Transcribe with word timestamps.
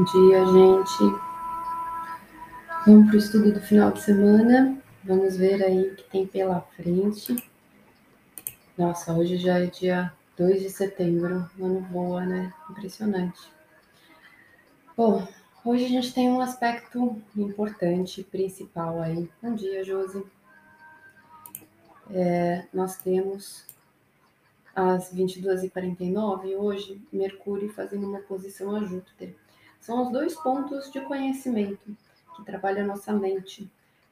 Bom 0.00 0.06
dia, 0.06 0.46
gente. 0.46 1.20
Vamos 2.86 3.06
para 3.08 3.16
o 3.16 3.18
estudo 3.18 3.52
do 3.52 3.60
final 3.60 3.92
de 3.92 4.00
semana. 4.00 4.82
Vamos 5.04 5.36
ver 5.36 5.62
aí 5.62 5.88
o 5.88 5.94
que 5.94 6.04
tem 6.04 6.26
pela 6.26 6.62
frente. 6.74 7.36
Nossa, 8.78 9.12
hoje 9.12 9.36
já 9.36 9.58
é 9.58 9.66
dia 9.66 10.10
2 10.38 10.62
de 10.62 10.70
setembro. 10.70 11.46
Ano 11.60 11.80
voa, 11.92 12.24
né? 12.24 12.50
Impressionante. 12.70 13.52
Bom, 14.96 15.28
hoje 15.62 15.84
a 15.84 15.88
gente 15.88 16.14
tem 16.14 16.30
um 16.30 16.40
aspecto 16.40 17.20
importante, 17.36 18.22
principal 18.22 19.02
aí. 19.02 19.28
Bom 19.42 19.54
dia, 19.54 19.84
Josi. 19.84 20.24
É, 22.10 22.64
nós 22.72 22.96
temos 22.96 23.66
às 24.74 25.12
22h49 25.12 26.56
hoje, 26.56 26.98
Mercúrio 27.12 27.68
fazendo 27.68 28.08
uma 28.08 28.20
posição 28.20 28.74
a 28.74 28.82
Júpiter. 28.82 29.36
São 29.80 30.02
os 30.02 30.12
dois 30.12 30.34
pontos 30.34 30.90
de 30.90 31.00
conhecimento 31.00 31.96
que 32.36 32.44
trabalham 32.44 32.86
nossa 32.86 33.12
mente, 33.12 33.70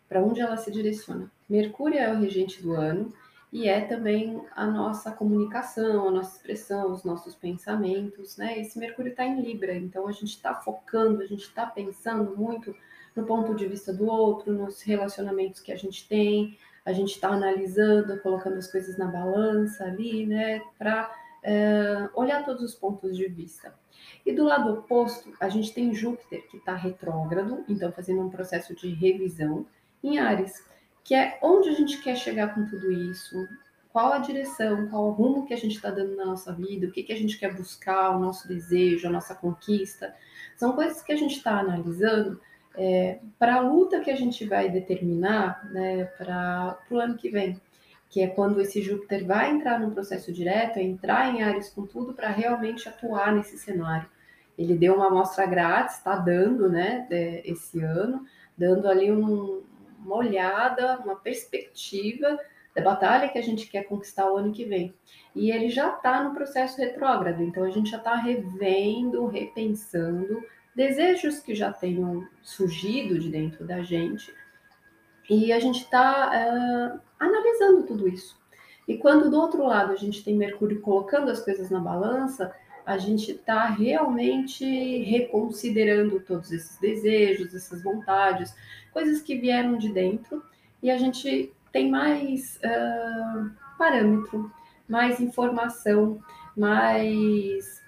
para 0.09 0.23
onde 0.23 0.41
ela 0.41 0.57
se 0.57 0.71
direciona. 0.71 1.31
Mercúrio 1.49 1.99
é 1.99 2.13
o 2.13 2.19
regente 2.19 2.63
do 2.63 2.73
ano 2.73 3.13
e 3.53 3.69
é 3.69 3.81
também 3.81 4.43
a 4.55 4.67
nossa 4.67 5.11
comunicação, 5.11 6.09
a 6.09 6.11
nossa 6.11 6.37
expressão, 6.37 6.93
os 6.93 7.05
nossos 7.05 7.35
pensamentos, 7.35 8.37
né? 8.37 8.59
Esse 8.59 8.79
Mercúrio 8.79 9.11
está 9.11 9.25
em 9.25 9.41
Libra, 9.41 9.75
então 9.75 10.07
a 10.07 10.13
gente 10.13 10.31
está 10.31 10.55
focando, 10.55 11.23
a 11.23 11.27
gente 11.27 11.43
está 11.43 11.67
pensando 11.67 12.37
muito 12.37 12.75
no 13.15 13.25
ponto 13.25 13.55
de 13.55 13.67
vista 13.67 13.93
do 13.93 14.07
outro, 14.07 14.53
nos 14.53 14.83
relacionamentos 14.83 15.61
que 15.61 15.73
a 15.73 15.77
gente 15.77 16.07
tem, 16.09 16.57
a 16.85 16.93
gente 16.93 17.15
está 17.15 17.29
analisando, 17.29 18.19
colocando 18.21 18.57
as 18.57 18.71
coisas 18.71 18.97
na 18.97 19.07
balança 19.07 19.85
ali, 19.85 20.25
né, 20.25 20.63
para 20.79 21.11
é, 21.43 22.09
olhar 22.15 22.45
todos 22.45 22.63
os 22.63 22.75
pontos 22.75 23.17
de 23.17 23.27
vista. 23.29 23.75
E 24.25 24.33
do 24.33 24.45
lado 24.45 24.73
oposto, 24.73 25.33
a 25.41 25.49
gente 25.49 25.73
tem 25.73 25.95
Júpiter, 25.95 26.47
que 26.49 26.57
está 26.57 26.75
retrógrado, 26.75 27.65
então 27.69 27.93
fazendo 27.93 28.23
um 28.23 28.31
processo 28.31 28.75
de 28.75 28.89
revisão, 28.93 29.67
em 30.03 30.19
Ares, 30.19 30.65
que 31.03 31.15
é 31.15 31.39
onde 31.43 31.69
a 31.69 31.73
gente 31.73 32.01
quer 32.03 32.17
chegar 32.17 32.55
com 32.55 32.65
tudo 32.65 32.93
isso, 32.93 33.49
qual 33.91 34.13
a 34.13 34.19
direção, 34.19 34.89
qual 34.89 35.07
o 35.07 35.11
rumo 35.11 35.47
que 35.47 35.55
a 35.55 35.57
gente 35.57 35.75
está 35.75 35.91
dando 35.91 36.15
na 36.15 36.27
nossa 36.27 36.53
vida, 36.53 36.87
o 36.87 36.93
que, 36.93 37.03
que 37.03 37.13
a 37.13 37.17
gente 37.17 37.39
quer 37.39 37.55
buscar, 37.55 38.11
o 38.11 38.21
nosso 38.21 38.47
desejo, 38.47 39.09
a 39.09 39.11
nossa 39.11 39.35
conquista. 39.35 40.15
São 40.57 40.73
coisas 40.73 41.03
que 41.03 41.13
a 41.13 41.17
gente 41.17 41.37
está 41.37 41.59
analisando 41.59 42.41
é, 42.77 43.19
para 43.39 43.57
a 43.57 43.61
luta 43.61 44.01
que 44.01 44.11
a 44.11 44.17
gente 44.17 44.45
vai 44.47 44.71
determinar 44.71 45.65
né, 45.73 46.05
para 46.05 46.79
o 46.91 46.99
ano 46.99 47.17
que 47.17 47.31
vem, 47.31 47.61
que 48.09 48.23
é 48.23 48.27
quando 48.27 48.61
esse 48.61 48.81
Júpiter 48.81 49.25
vai 49.27 49.51
entrar 49.51 49.79
num 49.79 49.91
processo 49.91 50.33
direto, 50.33 50.79
é 50.79 50.83
entrar 50.83 51.35
em 51.35 51.43
Ares 51.43 51.69
com 51.69 51.87
tudo 51.87 52.15
para 52.15 52.29
realmente 52.29 52.89
atuar 52.89 53.35
nesse 53.35 53.59
cenário. 53.59 54.09
Ele 54.57 54.75
deu 54.75 54.95
uma 54.95 55.09
amostra 55.09 55.47
grátis, 55.47 55.99
está 55.99 56.17
dando, 56.17 56.69
né, 56.69 57.07
esse 57.45 57.81
ano, 57.81 58.25
dando 58.57 58.89
ali 58.89 59.13
um, 59.13 59.63
uma 60.05 60.17
olhada, 60.17 60.99
uma 60.99 61.17
perspectiva 61.17 62.39
da 62.75 62.83
batalha 62.83 63.29
que 63.29 63.39
a 63.39 63.43
gente 63.43 63.69
quer 63.69 63.85
conquistar 63.85 64.31
o 64.31 64.37
ano 64.37 64.53
que 64.53 64.65
vem. 64.65 64.95
E 65.35 65.51
ele 65.51 65.69
já 65.69 65.95
está 65.95 66.23
no 66.25 66.35
processo 66.35 66.79
retrógrado, 66.79 67.43
então 67.43 67.63
a 67.63 67.71
gente 67.71 67.91
já 67.91 67.99
está 67.99 68.17
revendo, 68.17 69.27
repensando 69.27 70.43
desejos 70.75 71.41
que 71.41 71.55
já 71.55 71.73
tenham 71.73 72.27
surgido 72.43 73.19
de 73.19 73.31
dentro 73.31 73.65
da 73.67 73.83
gente. 73.83 74.33
E 75.29 75.53
a 75.53 75.61
gente 75.61 75.83
está 75.83 76.31
uh, 76.31 77.08
analisando 77.19 77.83
tudo 77.85 78.09
isso. 78.09 78.39
E 78.87 78.97
quando 78.97 79.31
do 79.31 79.39
outro 79.39 79.67
lado 79.67 79.93
a 79.93 79.97
gente 79.97 80.25
tem 80.25 80.35
Mercúrio 80.35 80.81
colocando 80.81 81.31
as 81.31 81.41
coisas 81.41 81.71
na 81.71 81.81
balança, 81.81 82.55
a 82.87 82.97
gente 82.97 83.33
está 83.33 83.67
realmente 83.67 84.65
reconsiderando 85.03 86.21
todos 86.21 86.51
esses 86.51 86.79
desejos, 86.79 87.55
essas 87.55 87.83
vontades, 87.83 88.55
coisas 88.93 89.21
que 89.21 89.37
vieram 89.37 89.77
de 89.77 89.93
dentro, 89.93 90.43
e 90.83 90.91
a 90.91 90.97
gente 90.97 91.53
tem 91.71 91.91
mais 91.91 92.59
uh, 92.65 93.51
parâmetro, 93.77 94.51
mais 94.89 95.21
informação, 95.21 96.19
mais 96.57 97.83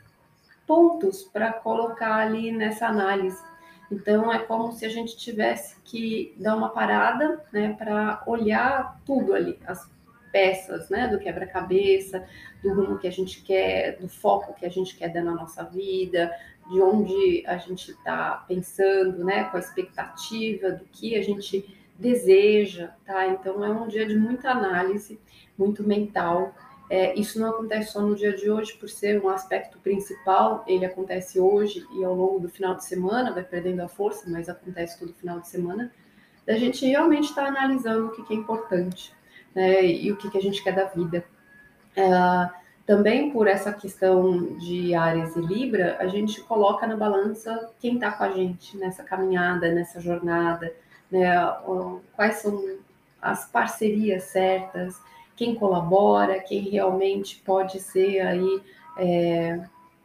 pontos 0.67 1.23
para 1.23 1.53
colocar 1.53 2.17
ali 2.17 2.53
nessa 2.53 2.87
análise. 2.87 3.43
Então 3.91 4.33
é 4.33 4.39
como 4.39 4.73
se 4.73 4.85
a 4.87 4.89
gente 4.89 5.17
tivesse 5.17 5.77
que 5.85 6.35
dar 6.39 6.57
uma 6.57 6.69
parada, 6.69 7.45
né, 7.53 7.75
para 7.77 8.23
olhar 8.27 9.01
tudo 9.05 9.35
ali, 9.35 9.59
as 9.67 9.91
peças, 10.31 10.89
né, 10.89 11.09
do 11.09 11.19
quebra-cabeça, 11.19 12.25
do 12.63 12.73
rumo 12.73 12.99
que 12.99 13.09
a 13.09 13.13
gente 13.13 13.43
quer, 13.43 13.97
do 13.99 14.09
foco 14.09 14.55
que 14.55 14.65
a 14.65 14.69
gente 14.69 14.97
quer 14.97 15.09
dar 15.09 15.23
na 15.23 15.35
nossa 15.35 15.65
vida, 15.65 16.31
de 16.71 16.81
onde 16.81 17.43
a 17.47 17.57
gente 17.57 17.91
está 17.91 18.45
pensando, 18.47 19.25
né, 19.25 19.45
com 19.45 19.57
a 19.57 19.61
expectativa 19.61 20.71
do 20.71 20.85
que 20.85 21.17
a 21.17 21.23
gente 21.23 21.77
deseja, 21.99 22.91
tá? 23.05 23.27
Então 23.27 23.63
é 23.65 23.71
um 23.71 23.89
dia 23.89 24.07
de 24.07 24.17
muita 24.17 24.51
análise, 24.51 25.21
muito 25.59 25.87
mental, 25.87 26.55
é, 26.91 27.17
isso 27.17 27.39
não 27.39 27.51
acontece 27.51 27.93
só 27.93 28.01
no 28.01 28.17
dia 28.17 28.33
de 28.35 28.51
hoje, 28.51 28.75
por 28.75 28.89
ser 28.89 29.25
um 29.25 29.29
aspecto 29.29 29.79
principal, 29.79 30.65
ele 30.67 30.85
acontece 30.85 31.39
hoje 31.39 31.87
e 31.95 32.05
ao 32.05 32.13
longo 32.13 32.41
do 32.41 32.49
final 32.49 32.75
de 32.75 32.85
semana, 32.85 33.31
vai 33.33 33.45
perdendo 33.45 33.81
a 33.81 33.89
força, 33.89 34.29
mas 34.29 34.49
acontece 34.49 34.99
todo 34.99 35.15
final 35.15 35.39
de 35.39 35.47
semana, 35.47 35.93
da 36.45 36.55
gente 36.55 36.85
realmente 36.85 37.29
estar 37.29 37.45
tá 37.45 37.49
analisando 37.49 38.09
o 38.09 38.11
que, 38.11 38.25
que, 38.25 38.35
é 38.35 38.37
importante 38.37 39.15
né, 39.55 39.87
e 39.87 40.11
o 40.11 40.17
que, 40.17 40.29
que 40.29 40.37
a 40.37 40.43
gente 40.43 40.65
quer 40.65 40.75
da 40.75 40.87
vida. 40.87 41.25
É, 41.95 42.11
também 42.85 43.31
por 43.31 43.47
essa 43.47 43.73
questão 43.73 44.59
de 44.59 44.93
Ares 44.93 45.37
e 45.37 45.41
Libra, 45.41 45.97
a 46.01 46.09
gente 46.09 46.41
coloca 46.41 46.89
na 46.89 46.97
balança 46.97 47.71
quem 47.79 47.95
está 47.95 48.11
com 48.11 48.25
a 48.25 48.33
gente 48.33 48.77
nessa 48.77 49.05
caminhada, 49.05 49.71
nessa 49.73 50.01
jornada, 50.01 50.75
né, 51.09 51.37
quais 52.17 52.39
são 52.39 52.79
as 53.23 53.49
parcerias 53.49 54.25
certas, 54.25 55.01
quem 55.41 55.55
colabora, 55.55 56.39
quem 56.39 56.61
realmente 56.69 57.41
pode 57.43 57.81
ser 57.81 58.21
aí 58.21 58.63
é, 58.99 59.59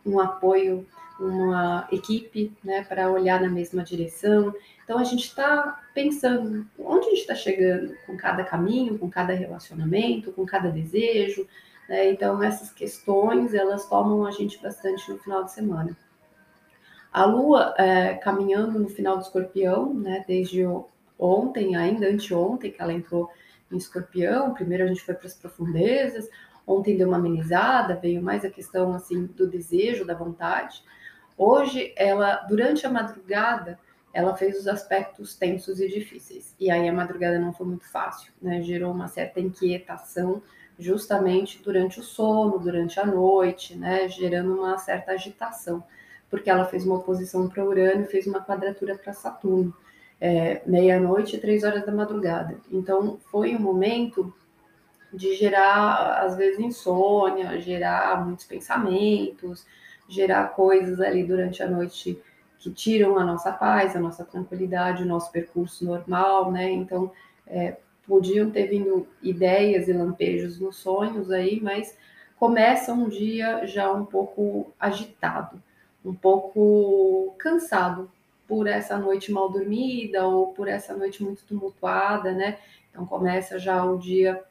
um 0.06 0.18
apoio, 0.18 0.88
uma 1.19 1.85
equipe, 1.91 2.53
né, 2.63 2.85
para 2.88 3.12
olhar 3.12 3.41
na 3.41 3.50
mesma 3.50 3.84
direção. 3.84 4.56
Então 4.81 4.97
a 4.97 5.03
gente 5.03 5.25
está 5.25 5.84
pensando 5.94 6.66
onde 6.79 7.07
a 7.07 7.09
gente 7.09 7.19
está 7.19 7.35
chegando 7.35 7.97
com 8.06 8.16
cada 8.16 8.46
caminho, 8.46 8.97
com 8.97 9.09
cada 9.09 9.34
relacionamento, 9.34 10.31
com 10.31 10.46
cada 10.46 10.69
desejo. 10.69 11.46
Né? 11.90 12.12
Então 12.12 12.41
essas 12.41 12.72
questões 12.72 13.53
elas 13.53 13.90
tomam 13.90 14.25
a 14.25 14.31
gente 14.31 14.57
bastante 14.62 15.12
no 15.12 15.17
final 15.17 15.44
de 15.44 15.52
semana. 15.52 15.97
A 17.12 17.25
Lua 17.25 17.73
é, 17.78 18.13
caminhando 18.13 18.79
no 18.79 18.88
final 18.88 19.17
do 19.17 19.23
Escorpião, 19.23 19.94
né, 19.94 20.23
desde 20.25 20.66
ontem, 21.19 21.75
ainda 21.75 22.07
anteontem, 22.07 22.72
que 22.72 22.81
ela 22.81 22.94
entrou 22.94 23.29
em 23.71 23.77
escorpião, 23.77 24.53
primeiro 24.53 24.83
a 24.83 24.87
gente 24.87 25.01
foi 25.01 25.15
para 25.15 25.27
as 25.27 25.33
profundezas, 25.33 26.29
ontem 26.65 26.97
deu 26.97 27.07
uma 27.07 27.17
amenizada, 27.17 27.95
veio 27.95 28.21
mais 28.21 28.43
a 28.45 28.49
questão 28.49 28.93
assim 28.93 29.25
do 29.25 29.47
desejo, 29.47 30.05
da 30.05 30.13
vontade. 30.13 30.83
Hoje, 31.37 31.93
ela, 31.97 32.37
durante 32.47 32.85
a 32.85 32.89
madrugada, 32.89 33.79
ela 34.13 34.35
fez 34.35 34.57
os 34.57 34.67
aspectos 34.67 35.35
tensos 35.35 35.79
e 35.79 35.89
difíceis. 35.89 36.55
E 36.57 36.71
aí 36.71 36.87
a 36.87 36.93
madrugada 36.93 37.37
não 37.37 37.53
foi 37.53 37.67
muito 37.67 37.85
fácil, 37.91 38.31
né? 38.41 38.61
Gerou 38.61 38.93
uma 38.93 39.09
certa 39.09 39.41
inquietação 39.41 40.41
justamente 40.79 41.61
durante 41.61 41.99
o 41.99 42.03
sono, 42.03 42.57
durante 42.57 42.99
a 42.99 43.05
noite, 43.05 43.75
né? 43.75 44.07
Gerando 44.07 44.53
uma 44.55 44.77
certa 44.77 45.11
agitação, 45.11 45.83
porque 46.29 46.49
ela 46.49 46.65
fez 46.65 46.85
uma 46.85 46.95
oposição 46.95 47.49
para 47.49 47.65
Urano 47.65 48.03
e 48.03 48.07
fez 48.07 48.25
uma 48.25 48.41
quadratura 48.41 48.97
para 48.97 49.11
Saturno 49.11 49.73
é, 50.19 50.61
meia-noite 50.65 51.35
e 51.35 51.39
três 51.39 51.63
horas 51.63 51.85
da 51.85 51.91
madrugada. 51.91 52.57
Então, 52.72 53.19
foi 53.31 53.55
um 53.55 53.59
momento 53.59 54.34
de 55.13 55.35
gerar, 55.35 56.23
às 56.23 56.35
vezes, 56.35 56.59
insônia, 56.59 57.59
gerar 57.59 58.25
muitos 58.25 58.45
pensamentos, 58.45 59.66
gerar 60.07 60.49
coisas 60.49 60.99
ali 60.99 61.23
durante 61.23 61.63
a 61.63 61.69
noite 61.69 62.22
que 62.59 62.72
tiram 62.72 63.17
a 63.17 63.23
nossa 63.23 63.51
paz, 63.51 63.95
a 63.95 63.99
nossa 63.99 64.25
tranquilidade, 64.25 65.03
o 65.03 65.07
nosso 65.07 65.31
percurso 65.31 65.85
normal, 65.85 66.51
né? 66.51 66.72
Então, 66.72 67.11
é, 67.45 67.78
podiam 68.07 68.49
ter 68.49 68.67
vindo 68.67 69.07
ideias 69.22 69.87
e 69.87 69.93
lampejos 69.93 70.59
nos 70.59 70.78
sonhos 70.78 71.31
aí, 71.31 71.59
mas 71.61 71.97
começa 72.37 72.93
um 72.93 73.07
dia 73.07 73.66
já 73.66 73.91
um 73.91 74.05
pouco 74.05 74.73
agitado, 74.79 75.61
um 76.03 76.13
pouco 76.13 77.35
cansado, 77.37 78.11
por 78.47 78.67
essa 78.67 78.97
noite 78.97 79.31
mal 79.31 79.49
dormida 79.49 80.25
ou 80.25 80.53
por 80.53 80.67
essa 80.67 80.95
noite 80.95 81.23
muito 81.23 81.43
tumultuada, 81.45 82.31
né? 82.31 82.57
Então 82.89 83.05
começa 83.05 83.57
já 83.59 83.83
o 83.83 83.97
dia 83.97 84.43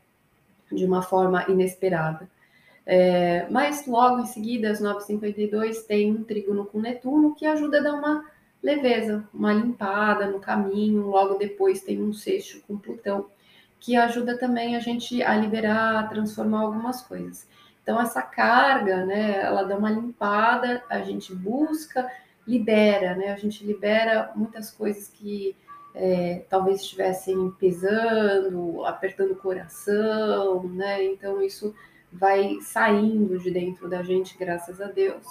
de 0.71 0.85
uma 0.85 1.03
forma 1.03 1.45
inesperada. 1.49 2.29
É, 2.87 3.47
mas 3.51 3.87
logo 3.87 4.21
em 4.21 4.27
seguida, 4.27 4.71
às 4.71 4.81
9h52, 4.81 5.87
tem 5.87 6.13
um 6.13 6.23
trígono 6.23 6.67
com 6.67 6.81
Netuno 6.81 7.35
que 7.35 7.47
ajuda 7.47 7.79
a 7.79 7.83
dar 7.83 7.95
uma 7.95 8.25
leveza, 8.63 9.27
uma 9.33 9.53
limpada 9.53 10.27
no 10.27 10.41
caminho. 10.41 11.07
Logo 11.07 11.35
depois 11.35 11.83
tem 11.83 12.03
um 12.03 12.13
sexto 12.13 12.61
com 12.67 12.77
Plutão, 12.77 13.27
que 13.81 13.97
ajuda 13.97 14.39
também 14.39 14.77
a 14.77 14.81
gente 14.81 15.23
a 15.23 15.35
liberar, 15.37 15.99
a 15.99 16.07
transformar 16.09 16.61
algumas 16.61 17.01
coisas. 17.03 17.47
Então 17.83 18.01
essa 18.01 18.23
carga, 18.23 19.05
né, 19.05 19.43
ela 19.43 19.63
dá 19.63 19.77
uma 19.77 19.91
limpada, 19.91 20.83
a 20.89 21.01
gente 21.01 21.35
busca 21.35 22.11
libera, 22.47 23.15
né? 23.15 23.33
A 23.33 23.37
gente 23.37 23.65
libera 23.65 24.33
muitas 24.35 24.71
coisas 24.71 25.09
que 25.09 25.57
é, 25.95 26.43
talvez 26.49 26.81
estivessem 26.81 27.51
pesando, 27.53 28.85
apertando 28.85 29.33
o 29.33 29.37
coração, 29.37 30.65
né? 30.65 31.05
Então 31.05 31.41
isso 31.43 31.75
vai 32.13 32.59
saindo 32.61 33.39
de 33.39 33.51
dentro 33.51 33.89
da 33.89 34.03
gente, 34.03 34.37
graças 34.37 34.81
a 34.81 34.87
Deus. 34.87 35.25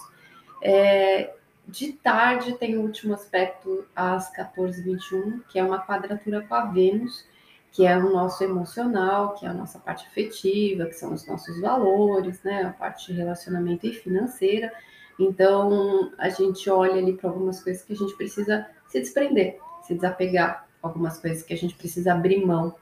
É, 0.61 1.33
de 1.67 1.93
tarde 1.93 2.53
tem 2.53 2.77
o 2.77 2.81
último 2.81 3.13
aspecto 3.13 3.85
às 3.95 4.33
14h21, 4.33 5.41
que 5.47 5.59
é 5.59 5.63
uma 5.63 5.85
quadratura 5.85 6.41
com 6.41 6.55
a 6.55 6.65
Vênus, 6.65 7.25
que 7.73 7.87
é 7.87 7.97
o 7.97 8.13
nosso 8.13 8.43
emocional, 8.43 9.33
que 9.33 9.47
é 9.47 9.49
a 9.49 9.53
nossa 9.53 9.79
parte 9.79 10.05
afetiva, 10.05 10.85
que 10.85 10.93
são 10.93 11.11
os 11.11 11.27
nossos 11.27 11.59
valores, 11.59 12.41
né? 12.43 12.63
A 12.63 12.69
parte 12.69 13.11
de 13.11 13.17
relacionamento 13.17 13.87
e 13.87 13.91
financeira. 13.91 14.71
Então, 15.19 16.11
a 16.19 16.29
gente 16.29 16.69
olha 16.69 16.93
ali 16.93 17.13
para 17.13 17.29
algumas 17.29 17.63
coisas 17.63 17.83
que 17.83 17.93
a 17.93 17.95
gente 17.95 18.15
precisa 18.15 18.67
se 18.87 18.99
desprender, 18.99 19.57
se 19.81 19.95
desapegar, 19.95 20.67
algumas 20.83 21.17
coisas 21.19 21.41
que 21.41 21.53
a 21.53 21.57
gente 21.57 21.73
precisa 21.73 22.13
abrir 22.13 22.45
mão. 22.45 22.75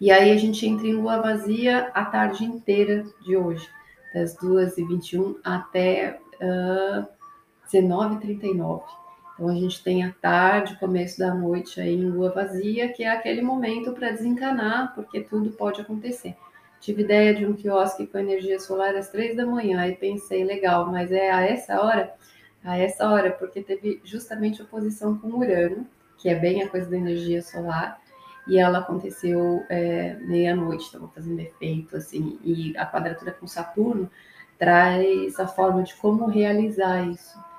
E 0.00 0.10
aí 0.10 0.30
a 0.30 0.36
gente 0.36 0.66
entra 0.66 0.86
em 0.86 0.94
lua 0.94 1.20
vazia 1.20 1.90
a 1.92 2.06
tarde 2.06 2.42
inteira 2.42 3.04
de 3.22 3.36
hoje, 3.36 3.68
das 4.14 4.34
2h21 4.38 5.36
até 5.44 6.18
uh, 6.40 7.06
19h39. 7.70 8.82
Então 9.40 9.48
a 9.48 9.54
gente 9.54 9.82
tem 9.82 10.04
a 10.04 10.12
tarde, 10.20 10.78
começo 10.78 11.18
da 11.18 11.32
noite 11.32 11.80
aí 11.80 11.94
em 11.94 12.10
lua 12.10 12.30
vazia, 12.30 12.92
que 12.92 13.04
é 13.04 13.08
aquele 13.08 13.40
momento 13.40 13.94
para 13.94 14.10
desencanar, 14.10 14.94
porque 14.94 15.22
tudo 15.22 15.50
pode 15.52 15.80
acontecer. 15.80 16.36
Tive 16.78 17.04
ideia 17.04 17.34
de 17.34 17.46
um 17.46 17.54
quiosque 17.54 18.06
com 18.06 18.18
energia 18.18 18.60
solar 18.60 18.94
às 18.94 19.08
três 19.08 19.34
da 19.34 19.46
manhã 19.46 19.86
e 19.86 19.96
pensei, 19.96 20.44
legal, 20.44 20.92
mas 20.92 21.10
é 21.10 21.30
a 21.30 21.40
essa 21.40 21.80
hora? 21.80 22.12
A 22.62 22.76
essa 22.76 23.10
hora, 23.10 23.30
porque 23.30 23.62
teve 23.62 23.98
justamente 24.04 24.60
oposição 24.60 25.16
com 25.16 25.28
Urano, 25.28 25.86
que 26.18 26.28
é 26.28 26.34
bem 26.34 26.62
a 26.62 26.68
coisa 26.68 26.90
da 26.90 26.98
energia 26.98 27.40
solar, 27.40 27.98
e 28.46 28.58
ela 28.58 28.80
aconteceu 28.80 29.64
é, 29.70 30.18
meia-noite, 30.20 30.84
estava 30.84 31.08
fazendo 31.08 31.40
efeito, 31.40 31.96
assim, 31.96 32.38
e 32.44 32.76
a 32.76 32.84
quadratura 32.84 33.32
com 33.32 33.46
Saturno 33.46 34.10
traz 34.58 35.40
a 35.40 35.46
forma 35.46 35.82
de 35.82 35.94
como 35.94 36.26
realizar 36.26 37.08
isso. 37.08 37.49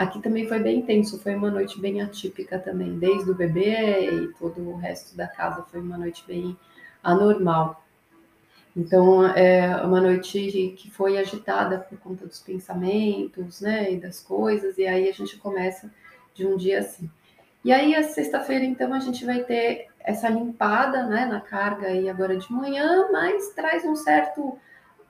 Aqui 0.00 0.18
também 0.18 0.48
foi 0.48 0.58
bem 0.60 0.78
intenso, 0.78 1.18
foi 1.18 1.34
uma 1.34 1.50
noite 1.50 1.78
bem 1.78 2.00
atípica 2.00 2.58
também, 2.58 2.98
desde 2.98 3.30
o 3.30 3.34
bebê 3.34 4.08
e 4.10 4.28
todo 4.28 4.58
o 4.66 4.76
resto 4.78 5.14
da 5.14 5.28
casa 5.28 5.62
foi 5.70 5.78
uma 5.78 5.98
noite 5.98 6.24
bem 6.26 6.56
anormal. 7.02 7.84
Então, 8.74 9.26
é 9.26 9.76
uma 9.84 10.00
noite 10.00 10.74
que 10.78 10.90
foi 10.90 11.18
agitada 11.18 11.80
por 11.80 11.98
conta 11.98 12.26
dos 12.26 12.38
pensamentos, 12.38 13.60
né, 13.60 13.92
e 13.92 14.00
das 14.00 14.20
coisas, 14.20 14.78
e 14.78 14.86
aí 14.86 15.06
a 15.06 15.12
gente 15.12 15.36
começa 15.36 15.92
de 16.32 16.46
um 16.46 16.56
dia 16.56 16.78
assim. 16.78 17.10
E 17.62 17.70
aí, 17.70 17.94
a 17.94 18.02
sexta-feira, 18.02 18.64
então, 18.64 18.94
a 18.94 19.00
gente 19.00 19.26
vai 19.26 19.44
ter 19.44 19.88
essa 19.98 20.30
limpada, 20.30 21.02
né, 21.08 21.26
na 21.26 21.42
carga 21.42 21.88
aí 21.88 22.08
agora 22.08 22.38
de 22.38 22.50
manhã, 22.50 23.10
mas 23.12 23.50
traz 23.50 23.84
um 23.84 23.94
certo, 23.94 24.56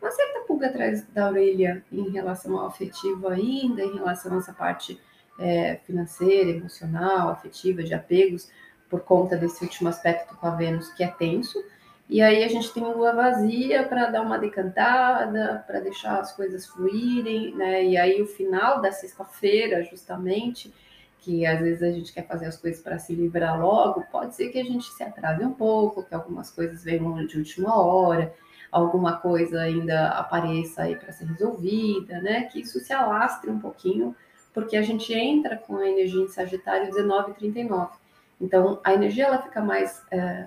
uma 0.00 0.10
certa 0.10 0.40
pulga 0.40 0.68
atrás 0.68 1.04
da 1.08 1.28
orelha 1.28 1.84
em 1.92 2.10
relação 2.10 2.58
ao 2.58 2.66
afetivo 2.66 3.28
ainda, 3.28 3.82
em 3.82 3.94
relação 3.94 4.34
a 4.34 4.38
essa 4.38 4.52
parte 4.52 5.00
é, 5.38 5.76
financeira, 5.86 6.50
emocional, 6.50 7.30
afetiva, 7.30 7.82
de 7.82 7.94
apegos, 7.94 8.50
por 8.88 9.00
conta 9.00 9.36
desse 9.36 9.62
último 9.62 9.88
aspecto 9.88 10.36
com 10.36 10.46
a 10.46 10.56
Vênus, 10.56 10.92
que 10.92 11.04
é 11.04 11.08
tenso, 11.08 11.62
e 12.10 12.20
aí 12.20 12.42
a 12.42 12.48
gente 12.48 12.74
tem 12.74 12.82
lua 12.82 13.12
vazia 13.12 13.84
para 13.84 14.06
dar 14.06 14.22
uma 14.22 14.36
decantada, 14.36 15.62
para 15.64 15.78
deixar 15.78 16.18
as 16.18 16.34
coisas 16.34 16.66
fluírem, 16.66 17.54
né? 17.54 17.84
E 17.84 17.96
aí 17.96 18.20
o 18.20 18.26
final 18.26 18.80
da 18.80 18.90
sexta-feira, 18.90 19.84
justamente, 19.84 20.74
que 21.20 21.46
às 21.46 21.60
vezes 21.60 21.84
a 21.84 21.92
gente 21.92 22.12
quer 22.12 22.26
fazer 22.26 22.46
as 22.46 22.56
coisas 22.56 22.82
para 22.82 22.98
se 22.98 23.14
livrar 23.14 23.60
logo, 23.60 24.04
pode 24.10 24.34
ser 24.34 24.48
que 24.48 24.58
a 24.58 24.64
gente 24.64 24.86
se 24.86 25.04
atrase 25.04 25.44
um 25.44 25.52
pouco, 25.52 26.02
que 26.02 26.12
algumas 26.12 26.50
coisas 26.50 26.82
venham 26.82 27.24
de 27.26 27.38
última 27.38 27.80
hora, 27.80 28.34
alguma 28.70 29.16
coisa 29.16 29.60
ainda 29.60 30.08
apareça 30.10 30.82
aí 30.82 30.96
para 30.96 31.12
ser 31.12 31.24
resolvida, 31.26 32.20
né? 32.20 32.44
Que 32.44 32.60
isso 32.60 32.78
se 32.80 32.92
alastre 32.92 33.50
um 33.50 33.58
pouquinho, 33.58 34.14
porque 34.52 34.76
a 34.76 34.82
gente 34.82 35.12
entra 35.12 35.56
com 35.56 35.76
a 35.76 35.88
energia 35.88 36.22
em 36.22 36.28
Sagitário 36.28 36.86
19 36.90 37.32
e 37.32 37.34
39. 37.34 37.92
Então, 38.40 38.80
a 38.82 38.94
energia 38.94 39.26
ela 39.26 39.42
fica 39.42 39.60
mais 39.60 40.02
é, 40.10 40.46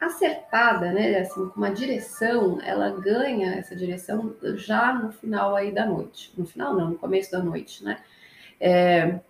acertada, 0.00 0.92
né, 0.92 1.18
assim, 1.18 1.48
com 1.48 1.56
uma 1.56 1.70
direção, 1.70 2.60
ela 2.62 2.90
ganha 2.90 3.54
essa 3.54 3.76
direção 3.76 4.34
já 4.54 4.94
no 4.94 5.12
final 5.12 5.54
aí 5.54 5.72
da 5.72 5.84
noite. 5.84 6.32
No 6.36 6.46
final 6.46 6.74
não, 6.74 6.90
no 6.90 6.98
começo 6.98 7.30
da 7.30 7.40
noite, 7.40 7.84
né? 7.84 7.98
É, 8.60 9.20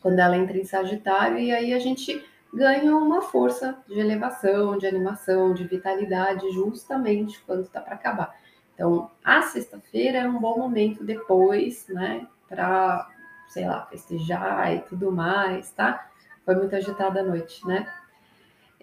quando 0.00 0.18
ela 0.18 0.36
entra 0.36 0.56
em 0.58 0.64
Sagitário 0.64 1.38
e 1.38 1.52
aí 1.52 1.72
a 1.72 1.78
gente 1.78 2.24
ganha 2.52 2.94
uma 2.96 3.22
força 3.22 3.78
de 3.88 3.98
elevação, 3.98 4.76
de 4.76 4.86
animação, 4.86 5.54
de 5.54 5.64
vitalidade, 5.64 6.50
justamente 6.52 7.40
quando 7.46 7.62
está 7.62 7.80
para 7.80 7.94
acabar. 7.94 8.36
Então, 8.74 9.10
a 9.24 9.42
sexta-feira 9.42 10.18
é 10.18 10.28
um 10.28 10.38
bom 10.38 10.58
momento 10.58 11.04
depois, 11.04 11.86
né, 11.88 12.26
para, 12.48 13.08
sei 13.48 13.66
lá, 13.66 13.86
festejar 13.86 14.74
e 14.74 14.80
tudo 14.80 15.10
mais, 15.10 15.70
tá? 15.70 16.10
Foi 16.44 16.54
muito 16.54 16.74
agitada 16.74 17.20
a 17.20 17.22
noite, 17.22 17.66
né? 17.66 17.90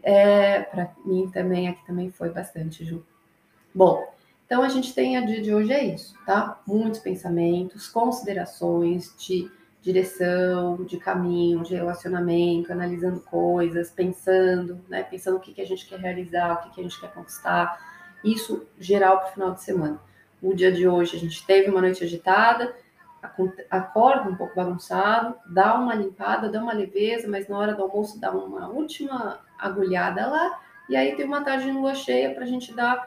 É, 0.01 0.61
para 0.61 0.91
mim 1.05 1.29
também, 1.29 1.67
aqui 1.67 1.85
também 1.85 2.09
foi 2.09 2.29
bastante, 2.29 2.85
Ju. 2.85 3.05
Bom, 3.75 4.11
então 4.45 4.63
a 4.63 4.69
gente 4.69 4.95
tem 4.95 5.17
a 5.17 5.21
dia 5.21 5.41
de 5.41 5.53
hoje 5.53 5.73
é 5.73 5.83
isso, 5.83 6.15
tá? 6.25 6.59
Muitos 6.65 6.99
pensamentos, 7.01 7.87
considerações 7.87 9.13
de 9.17 9.51
direção, 9.81 10.83
de 10.83 10.97
caminho, 10.97 11.63
de 11.63 11.73
relacionamento, 11.73 12.71
analisando 12.71 13.21
coisas, 13.21 13.89
pensando, 13.89 14.81
né? 14.89 15.03
Pensando 15.03 15.37
o 15.37 15.39
que, 15.39 15.53
que 15.53 15.61
a 15.61 15.65
gente 15.65 15.87
quer 15.87 15.99
realizar, 15.99 16.53
o 16.53 16.57
que, 16.63 16.75
que 16.75 16.81
a 16.81 16.83
gente 16.83 16.99
quer 16.99 17.13
conquistar. 17.13 17.79
Isso 18.23 18.67
geral 18.77 19.19
para 19.19 19.29
o 19.29 19.33
final 19.33 19.51
de 19.51 19.63
semana. 19.63 19.99
O 20.41 20.53
dia 20.53 20.71
de 20.71 20.87
hoje 20.87 21.15
a 21.15 21.19
gente 21.19 21.45
teve 21.45 21.69
uma 21.69 21.81
noite 21.81 22.03
agitada, 22.03 22.75
acorda 23.69 24.29
um 24.29 24.35
pouco 24.35 24.55
bagunçado, 24.55 25.35
dá 25.45 25.75
uma 25.75 25.93
limpada, 25.93 26.49
dá 26.49 26.61
uma 26.61 26.73
leveza, 26.73 27.27
mas 27.27 27.47
na 27.47 27.57
hora 27.57 27.73
do 27.73 27.83
almoço 27.83 28.19
dá 28.19 28.31
uma 28.31 28.67
última 28.69 29.39
agulhada 29.57 30.27
lá, 30.27 30.59
e 30.87 30.95
aí 30.95 31.15
tem 31.15 31.25
uma 31.25 31.43
tarde 31.43 31.65
de 31.65 31.71
lua 31.71 31.93
cheia 31.93 32.33
para 32.33 32.43
a 32.43 32.47
gente 32.47 32.73
dar 32.73 33.05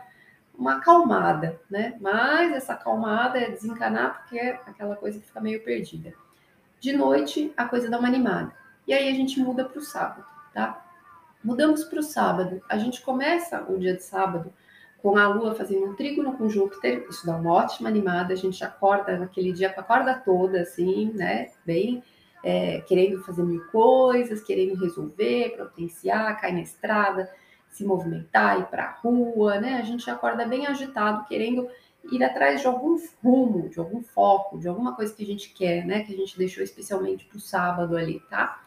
uma 0.55 0.77
acalmada, 0.77 1.61
né? 1.71 1.97
Mas 2.01 2.53
essa 2.53 2.75
acalmada 2.75 3.39
é 3.39 3.51
desencanar 3.51 4.19
porque 4.19 4.39
é 4.39 4.61
aquela 4.67 4.97
coisa 4.97 5.19
que 5.19 5.27
fica 5.27 5.41
meio 5.41 5.65
perdida. 5.65 6.13
De 6.83 6.93
noite, 6.93 7.55
a 7.57 7.65
coisa 7.67 7.89
dá 7.89 7.97
uma 7.97 8.09
animada. 8.09 8.53
E 8.89 8.93
aí 8.93 9.09
a 9.09 9.15
gente 9.15 9.39
muda 9.39 9.65
para 9.65 9.79
o 9.79 9.83
sábado, 9.83 10.27
tá? 10.53 10.85
Mudamos 11.45 11.85
para 11.85 12.01
o 12.01 12.03
sábado. 12.03 12.61
A 12.69 12.77
gente 12.77 13.03
começa 13.03 13.65
o 13.71 13.79
dia 13.79 13.95
de 13.95 14.03
sábado 14.03 14.53
com 15.01 15.17
a 15.17 15.29
Lua 15.29 15.55
fazendo 15.55 15.87
um 15.87 15.95
trígono 15.95 16.37
com 16.37 16.49
Júpiter, 16.49 17.07
isso 17.09 17.25
dá 17.25 17.37
uma 17.37 17.53
ótima 17.53 17.89
animada, 17.89 18.33
a 18.33 18.37
gente 18.37 18.65
acorda 18.65 19.17
naquele 19.17 19.53
dia 19.53 19.73
com 19.73 19.81
a 19.81 19.85
corda 19.85 20.13
toda, 20.25 20.63
assim, 20.63 21.13
né? 21.15 21.53
Bem, 21.65 22.03
é, 22.43 22.81
querendo 22.81 23.23
fazer 23.23 23.45
mil 23.45 23.65
coisas, 23.67 24.43
querendo 24.43 24.75
resolver, 24.75 25.57
potenciar, 25.57 26.41
cair 26.41 26.55
na 26.55 26.63
estrada, 26.63 27.31
se 27.69 27.85
movimentar, 27.85 28.59
ir 28.59 28.67
para 28.67 28.87
a 28.87 28.91
rua, 28.91 29.61
né? 29.61 29.75
A 29.75 29.83
gente 29.83 30.11
acorda 30.11 30.45
bem 30.45 30.67
agitado, 30.67 31.29
querendo 31.29 31.69
ir 32.11 32.23
atrás 32.25 32.61
de 32.61 32.67
algum 32.67 32.99
rumo, 33.23 33.69
de 33.69 33.79
algum 33.79 34.03
foco, 34.03 34.59
de 34.59 34.69
alguma 34.69 34.95
coisa 34.95 35.15
que 35.15 35.23
a 35.23 35.27
gente 35.27 35.51
quer, 35.51 35.85
né? 35.85 36.03
Que 36.03 36.13
a 36.13 36.17
gente 36.17 36.37
deixou 36.37 36.63
especialmente 36.63 37.25
para 37.25 37.37
o 37.37 37.41
sábado 37.41 37.97
ali, 37.97 38.21
tá? 38.29 38.63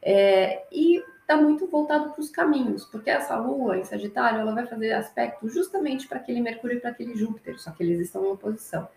É, 0.00 0.64
e 0.72 1.02
está 1.20 1.36
muito 1.36 1.66
voltado 1.68 2.10
para 2.10 2.20
os 2.20 2.30
caminhos, 2.30 2.84
porque 2.84 3.08
essa 3.08 3.36
Lua 3.36 3.78
em 3.78 3.84
Sagitário 3.84 4.40
ela 4.40 4.54
vai 4.54 4.66
fazer 4.66 4.92
aspecto 4.92 5.48
justamente 5.48 6.08
para 6.08 6.18
aquele 6.18 6.40
Mercúrio 6.40 6.76
e 6.76 6.80
para 6.80 6.90
aquele 6.90 7.14
Júpiter, 7.14 7.58
só 7.60 7.70
que 7.70 7.82
eles 7.82 8.00
estão 8.00 8.24
em 8.24 8.32
oposição. 8.32 8.88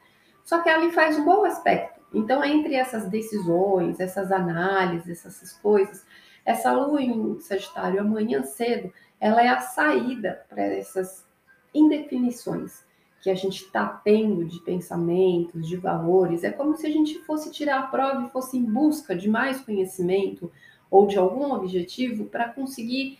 Só 0.43 0.61
que 0.61 0.69
ela 0.69 0.91
faz 0.91 1.17
um 1.17 1.25
bom 1.25 1.45
aspecto. 1.45 2.01
Então, 2.13 2.43
entre 2.43 2.75
essas 2.75 3.07
decisões, 3.07 3.99
essas 3.99 4.31
análises, 4.31 5.25
essas 5.25 5.53
coisas, 5.53 6.05
essa 6.43 6.71
Lua 6.71 7.01
em 7.01 7.39
Sagitário 7.39 7.99
amanhã 7.99 8.43
cedo, 8.43 8.91
ela 9.19 9.43
é 9.43 9.47
a 9.47 9.59
saída 9.59 10.45
para 10.49 10.61
essas 10.61 11.25
indefinições 11.73 12.84
que 13.25 13.29
a 13.31 13.35
gente 13.35 13.63
está 13.63 13.87
tendo 13.87 14.45
de 14.45 14.59
pensamentos, 14.59 15.67
de 15.67 15.75
valores. 15.75 16.43
É 16.43 16.51
como 16.51 16.77
se 16.77 16.85
a 16.85 16.91
gente 16.91 17.17
fosse 17.23 17.51
tirar 17.51 17.79
a 17.79 17.87
prova 17.87 18.23
e 18.23 18.29
fosse 18.29 18.55
em 18.55 18.63
busca 18.63 19.15
de 19.15 19.27
mais 19.27 19.59
conhecimento, 19.59 20.51
ou 20.91 21.07
de 21.07 21.17
algum 21.17 21.51
objetivo 21.51 22.25
para 22.25 22.49
conseguir 22.49 23.17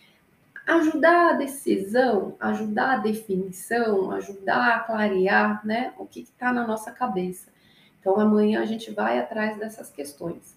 ajudar 0.64 1.30
a 1.30 1.32
decisão, 1.32 2.36
ajudar 2.38 2.92
a 2.92 2.96
definição, 2.98 4.12
ajudar 4.12 4.76
a 4.76 4.78
clarear 4.78 5.66
né, 5.66 5.92
o 5.98 6.06
que 6.06 6.20
está 6.20 6.52
na 6.52 6.64
nossa 6.64 6.92
cabeça. 6.92 7.50
Então, 7.98 8.20
amanhã 8.20 8.62
a 8.62 8.64
gente 8.64 8.92
vai 8.92 9.18
atrás 9.18 9.58
dessas 9.58 9.90
questões. 9.90 10.56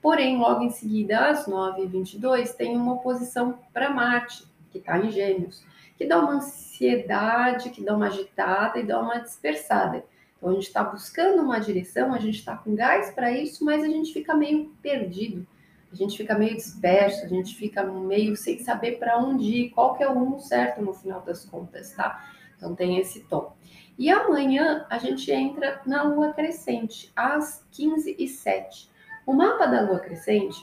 Porém, 0.00 0.38
logo 0.38 0.62
em 0.62 0.70
seguida, 0.70 1.30
às 1.30 1.48
9h22, 1.48 2.54
tem 2.54 2.76
uma 2.76 2.92
oposição 2.92 3.58
para 3.72 3.90
Marte, 3.90 4.46
que 4.70 4.78
está 4.78 4.96
em 5.00 5.10
Gêmeos, 5.10 5.64
que 5.96 6.06
dá 6.06 6.18
uma 6.18 6.34
ansiedade, 6.34 7.70
que 7.70 7.84
dá 7.84 7.94
uma 7.94 8.06
agitada 8.06 8.78
e 8.78 8.86
dá 8.86 9.00
uma 9.00 9.18
dispersada. 9.18 10.04
Então 10.36 10.50
a 10.50 10.52
gente 10.54 10.66
está 10.66 10.84
buscando 10.84 11.42
uma 11.42 11.58
direção, 11.58 12.12
a 12.12 12.18
gente 12.18 12.38
está 12.38 12.56
com 12.56 12.74
gás 12.74 13.10
para 13.10 13.32
isso, 13.32 13.64
mas 13.64 13.82
a 13.82 13.88
gente 13.88 14.12
fica 14.12 14.34
meio 14.34 14.70
perdido, 14.82 15.46
a 15.90 15.96
gente 15.96 16.16
fica 16.16 16.36
meio 16.36 16.54
disperso, 16.54 17.24
a 17.24 17.28
gente 17.28 17.54
fica 17.54 17.82
meio 17.84 18.36
sem 18.36 18.58
saber 18.58 18.98
para 18.98 19.16
onde 19.16 19.44
ir, 19.44 19.70
qual 19.70 19.94
que 19.96 20.02
é 20.02 20.08
o 20.08 20.12
rumo 20.12 20.40
certo 20.40 20.82
no 20.82 20.92
final 20.92 21.22
das 21.22 21.44
contas, 21.44 21.92
tá? 21.92 22.28
Então 22.56 22.74
tem 22.74 22.98
esse 22.98 23.20
tom. 23.20 23.54
E 23.96 24.10
amanhã 24.10 24.86
a 24.90 24.98
gente 24.98 25.30
entra 25.30 25.80
na 25.86 26.02
lua 26.02 26.32
crescente, 26.32 27.12
às 27.14 27.64
15 27.70 28.16
e 28.18 28.28
07 28.28 28.90
O 29.24 29.32
mapa 29.32 29.66
da 29.66 29.82
lua 29.82 30.00
crescente, 30.00 30.60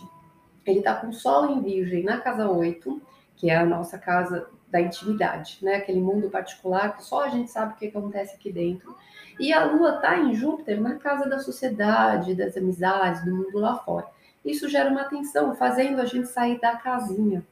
ele 0.66 0.80
está 0.80 0.96
com 0.96 1.14
Sol 1.14 1.50
em 1.50 1.62
Virgem 1.62 2.04
na 2.04 2.20
casa 2.20 2.50
8, 2.50 3.02
que 3.38 3.50
é 3.50 3.56
a 3.56 3.66
nossa 3.66 3.98
casa 3.98 4.48
da 4.72 4.80
intimidade, 4.80 5.60
né? 5.62 5.76
Aquele 5.76 6.00
mundo 6.00 6.30
particular 6.30 6.96
que 6.96 7.04
só 7.04 7.26
a 7.26 7.30
gente 7.30 7.52
sabe 7.52 7.74
o 7.74 7.76
que 7.76 7.88
acontece 7.88 8.36
aqui 8.36 8.52
dentro. 8.52 8.96
E 9.40 9.52
a 9.52 9.66
Lua 9.66 9.96
está 9.96 10.18
em 10.18 10.34
Júpiter 10.34 10.80
na 10.80 10.96
casa 10.96 11.30
da 11.30 11.40
sociedade, 11.40 12.34
das 12.34 12.56
amizades, 12.56 13.26
do 13.26 13.36
mundo 13.36 13.60
lá 13.60 13.76
fora. 13.76 14.08
Isso 14.44 14.70
gera 14.70 14.90
uma 14.90 15.04
tensão, 15.04 15.54
fazendo 15.56 16.00
a 16.02 16.06
gente 16.06 16.28
sair 16.28 16.60
da 16.60 16.76
casinha, 16.76 17.46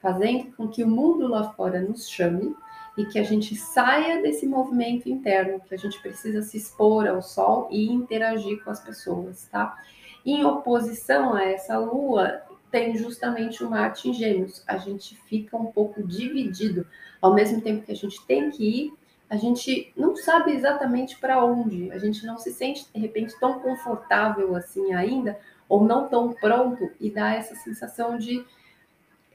fazendo 0.00 0.52
com 0.52 0.68
que 0.68 0.84
o 0.84 0.88
mundo 0.88 1.26
lá 1.26 1.52
fora 1.52 1.80
nos 1.80 2.08
chame 2.08 2.54
e 2.96 3.04
que 3.06 3.18
a 3.18 3.22
gente 3.22 3.56
saia 3.56 4.22
desse 4.22 4.46
movimento 4.46 5.08
interno, 5.08 5.60
que 5.60 5.74
a 5.74 5.78
gente 5.78 6.00
precisa 6.00 6.42
se 6.42 6.56
expor 6.56 7.06
ao 7.06 7.20
sol 7.22 7.68
e 7.70 7.90
interagir 7.92 8.62
com 8.62 8.70
as 8.70 8.80
pessoas, 8.80 9.48
tá? 9.50 9.76
Em 10.24 10.44
oposição 10.44 11.34
a 11.34 11.44
essa 11.44 11.78
lua, 11.78 12.42
tem 12.70 12.96
justamente 12.96 13.62
o 13.64 13.70
Marte 13.70 14.08
em 14.08 14.14
Gêmeos. 14.14 14.62
A 14.66 14.76
gente 14.76 15.16
fica 15.28 15.56
um 15.56 15.66
pouco 15.66 16.02
dividido. 16.02 16.86
Ao 17.20 17.34
mesmo 17.34 17.60
tempo 17.60 17.84
que 17.84 17.92
a 17.92 17.96
gente 17.96 18.24
tem 18.26 18.50
que 18.50 18.64
ir, 18.64 18.92
a 19.28 19.36
gente 19.36 19.92
não 19.96 20.14
sabe 20.14 20.52
exatamente 20.52 21.18
para 21.18 21.44
onde. 21.44 21.90
A 21.90 21.98
gente 21.98 22.24
não 22.24 22.38
se 22.38 22.52
sente, 22.52 22.86
de 22.92 23.00
repente, 23.00 23.38
tão 23.40 23.58
confortável 23.60 24.54
assim 24.54 24.92
ainda, 24.92 25.38
ou 25.68 25.84
não 25.84 26.08
tão 26.08 26.32
pronto, 26.32 26.90
e 27.00 27.10
dá 27.10 27.34
essa 27.34 27.54
sensação 27.56 28.16
de 28.16 28.44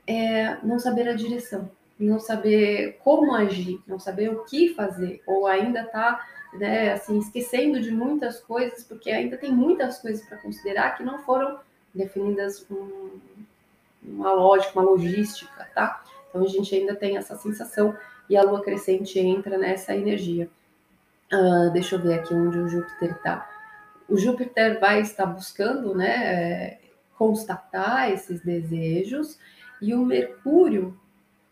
é, 0.08 0.58
não 0.64 0.80
saber 0.80 1.10
a 1.10 1.14
direção, 1.14 1.70
não 2.00 2.20
saber 2.20 3.00
como 3.04 3.36
agir, 3.36 3.82
não 3.86 4.00
saber 4.00 4.30
o 4.30 4.46
que 4.46 4.74
fazer, 4.74 5.22
ou 5.28 5.46
ainda 5.46 5.84
tá 5.84 6.26
né, 6.54 6.94
assim, 6.94 7.18
esquecendo 7.20 7.82
de 7.82 7.92
muitas 7.92 8.40
coisas, 8.40 8.84
porque 8.84 9.12
ainda 9.12 9.38
tem 9.38 9.52
muitas 9.52 10.00
coisas 10.00 10.26
para 10.26 10.38
considerar 10.38 10.98
que 10.98 11.04
não 11.04 11.20
foram 11.20 11.60
definidas 11.94 12.66
um, 12.70 13.20
uma 14.04 14.34
lógica, 14.34 14.80
uma 14.80 14.90
logística, 14.90 15.68
tá? 15.74 16.04
Então 16.30 16.44
a 16.44 16.48
gente 16.48 16.74
ainda 16.74 16.96
tem 16.96 17.18
essa 17.18 17.36
sensação 17.36 17.96
e 18.30 18.38
a 18.38 18.44
lua 18.44 18.62
crescente 18.62 19.20
entra 19.20 19.58
nessa 19.58 19.96
energia. 19.96 20.50
Uh, 21.32 21.72
deixa 21.72 21.96
eu 21.96 22.00
ver 22.00 22.16
aqui 22.16 22.34
onde 22.34 22.58
o 22.58 22.68
Júpiter 22.68 23.12
está. 23.12 23.50
O 24.08 24.18
Júpiter 24.18 24.80
vai 24.80 25.02
estar 25.02 25.26
buscando, 25.26 25.96
né, 25.96 26.10
é, 26.10 26.80
constatar 27.18 28.12
esses 28.12 28.42
desejos 28.42 29.40
e 29.82 29.94
o 29.94 30.06
Mercúrio 30.06 30.98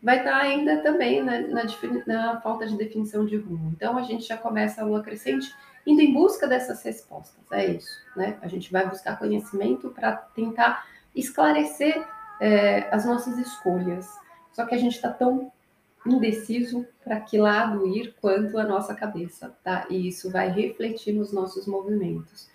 vai 0.02 0.18
estar 0.18 0.36
ainda 0.36 0.78
também 0.82 1.22
na, 1.22 1.40
na, 1.40 1.64
na 2.06 2.40
falta 2.40 2.66
de 2.66 2.76
definição 2.76 3.24
de 3.24 3.36
rumo. 3.36 3.72
Então 3.74 3.96
a 3.96 4.02
gente 4.02 4.26
já 4.26 4.36
começa 4.36 4.80
a 4.80 4.84
lua 4.84 5.02
crescente 5.02 5.54
indo 5.86 6.00
em 6.00 6.12
busca 6.12 6.46
dessas 6.46 6.82
respostas. 6.82 7.44
É 7.52 7.66
isso, 7.66 8.00
né? 8.16 8.38
A 8.42 8.48
gente 8.48 8.70
vai 8.72 8.88
buscar 8.88 9.18
conhecimento 9.18 9.90
para 9.90 10.16
tentar 10.16 10.86
esclarecer 11.14 12.06
é, 12.40 12.88
as 12.94 13.04
nossas 13.04 13.38
escolhas. 13.38 14.08
Só 14.52 14.66
que 14.66 14.74
a 14.74 14.78
gente 14.78 14.96
está 14.96 15.10
tão 15.10 15.52
indeciso 16.06 16.86
para 17.04 17.20
que 17.20 17.38
lado 17.38 17.86
ir 17.86 18.14
quanto 18.20 18.58
a 18.58 18.64
nossa 18.64 18.94
cabeça, 18.94 19.54
tá? 19.62 19.86
E 19.90 20.08
isso 20.08 20.30
vai 20.30 20.50
refletir 20.50 21.12
nos 21.12 21.32
nossos 21.32 21.66
movimentos. 21.66 22.48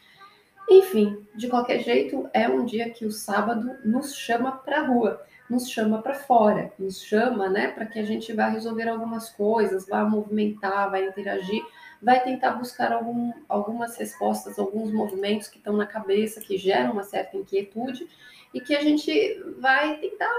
Enfim, 0.70 1.25
de 1.36 1.48
qualquer 1.48 1.79
jeito, 1.79 2.27
é 2.34 2.50
um 2.50 2.65
dia 2.65 2.89
que 2.89 3.05
o 3.05 3.12
sábado 3.12 3.77
nos 3.86 4.15
chama 4.15 4.51
para 4.51 4.82
a 4.82 4.88
rua, 4.88 5.22
nos 5.48 5.70
chama 5.70 6.01
para 6.01 6.15
fora, 6.15 6.74
nos 6.79 7.03
chama, 7.03 7.48
né, 7.48 7.67
para 7.67 7.86
que 7.86 8.00
a 8.00 8.03
gente 8.03 8.34
vá 8.34 8.48
resolver 8.48 8.88
algumas 8.89 9.29
coisas, 9.29 9.88
vá 9.88 10.03
movimentar, 10.03 10.89
vá 10.89 11.00
interagir 11.00 11.63
vai 12.05 12.21
tentar 12.24 12.51
buscar 12.51 12.93
algum, 12.93 13.33
algumas 13.50 13.97
respostas, 13.97 14.59
alguns 14.59 14.93
movimentos 14.93 15.47
que 15.47 15.57
estão 15.57 15.75
na 15.75 15.88
cabeça, 15.88 16.39
que 16.39 16.55
geram 16.55 16.91
uma 16.91 17.01
certa 17.01 17.35
inquietude, 17.35 18.07
e 18.53 18.62
que 18.62 18.75
a 18.75 18.81
gente 18.83 19.12
vai 19.57 19.97
tentar 19.97 20.31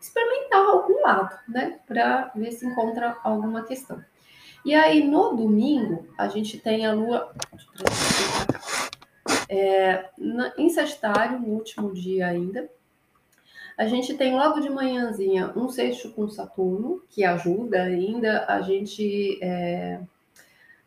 experimentar 0.00 0.66
algum 0.66 1.00
lado, 1.00 1.38
né, 1.46 1.78
para 1.86 2.32
ver 2.34 2.50
se 2.50 2.66
encontra 2.66 3.16
alguma 3.22 3.62
questão. 3.62 4.04
E 4.64 4.74
aí, 4.74 5.06
no 5.06 5.36
domingo, 5.36 6.08
a 6.18 6.26
gente 6.26 6.58
tem 6.58 6.86
a 6.86 6.92
lua. 6.92 7.32
É, 9.48 10.10
em 10.58 10.70
Sagitário, 10.70 11.38
no 11.38 11.50
último 11.50 11.92
dia 11.92 12.26
ainda, 12.26 12.68
a 13.78 13.86
gente 13.86 14.14
tem 14.14 14.34
logo 14.34 14.58
de 14.58 14.68
manhãzinha 14.68 15.52
um 15.54 15.68
sexto 15.68 16.10
com 16.10 16.28
Saturno, 16.28 17.00
que 17.08 17.22
ajuda 17.22 17.84
ainda 17.84 18.44
a 18.48 18.60
gente 18.60 19.38
é, 19.40 20.00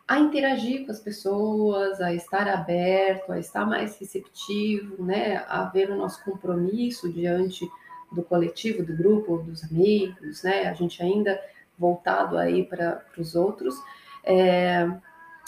a 0.08 0.20
interagir 0.20 0.86
com 0.86 0.92
as 0.92 1.00
pessoas, 1.00 2.00
a 2.00 2.14
estar 2.14 2.48
aberto, 2.48 3.32
a 3.32 3.40
estar 3.40 3.66
mais 3.66 3.98
receptivo, 4.00 5.04
né, 5.04 5.44
a 5.48 5.64
ver 5.64 5.90
o 5.90 5.96
nosso 5.96 6.24
compromisso 6.24 7.12
diante 7.12 7.68
do 8.12 8.22
coletivo, 8.22 8.84
do 8.84 8.96
grupo, 8.96 9.38
dos 9.38 9.64
amigos, 9.64 10.44
né, 10.44 10.68
a 10.68 10.74
gente 10.74 11.02
ainda 11.02 11.40
voltado 11.78 12.38
aí 12.38 12.64
para 12.64 13.04
os 13.18 13.36
outros. 13.36 13.76
É, 14.24 14.88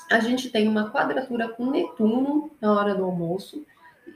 a 0.09 0.19
gente 0.19 0.49
tem 0.49 0.67
uma 0.67 0.89
quadratura 0.89 1.49
com 1.49 1.69
Netuno 1.69 2.49
na 2.59 2.73
hora 2.73 2.95
do 2.95 3.05
almoço, 3.05 3.63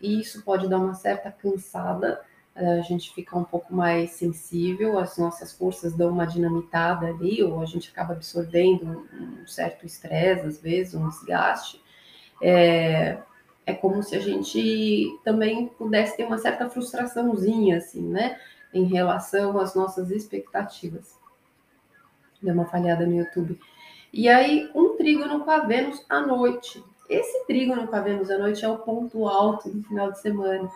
e 0.02 0.20
isso 0.20 0.44
pode 0.44 0.68
dar 0.68 0.80
uma 0.80 0.96
certa 0.96 1.32
cansada, 1.32 2.22
a 2.56 2.82
gente 2.82 3.14
fica 3.14 3.38
um 3.38 3.44
pouco 3.44 3.74
mais 3.74 4.12
sensível, 4.12 5.00
as 5.00 5.18
nossas 5.18 5.54
forças 5.54 5.94
dão 5.94 6.10
uma 6.10 6.26
dinamitada 6.26 7.08
ali, 7.08 7.42
ou 7.42 7.62
a 7.62 7.66
gente 7.66 7.90
acaba 7.90 8.14
absorvendo 8.14 9.08
um 9.14 9.48
certo 9.48 9.86
estresse, 9.86 10.46
às 10.46 10.62
vezes, 10.62 10.94
um 10.94 11.08
desgaste. 11.08 11.82
É, 12.42 13.20
é 13.66 13.74
como 13.74 14.04
se 14.04 14.16
a 14.16 14.20
gente 14.20 15.18
também 15.24 15.68
pudesse 15.68 16.18
ter 16.18 16.26
uma 16.26 16.38
certa 16.38 16.70
frustraçãozinha, 16.70 17.78
assim, 17.78 18.02
né, 18.02 18.38
em 18.74 18.84
relação 18.84 19.58
às 19.58 19.74
nossas 19.74 20.12
expectativas. 20.12 21.18
Deu 22.42 22.54
uma 22.54 22.66
falhada 22.66 23.06
no 23.06 23.16
YouTube. 23.16 23.60
E 24.12 24.28
aí, 24.28 24.70
um 24.76 24.98
trígono 24.98 25.46
com 25.46 25.52
a 25.52 25.60
Vênus 25.60 26.06
à 26.10 26.20
noite. 26.20 26.84
Esse 27.08 27.46
trígono 27.46 27.88
com 27.88 27.96
a 27.96 28.02
Vênus 28.02 28.30
à 28.30 28.38
noite 28.38 28.66
é 28.66 28.68
o 28.68 28.80
ponto 28.80 29.26
alto 29.26 29.70
do 29.70 29.84
final 29.84 30.12
de 30.12 30.20
semana 30.20 30.70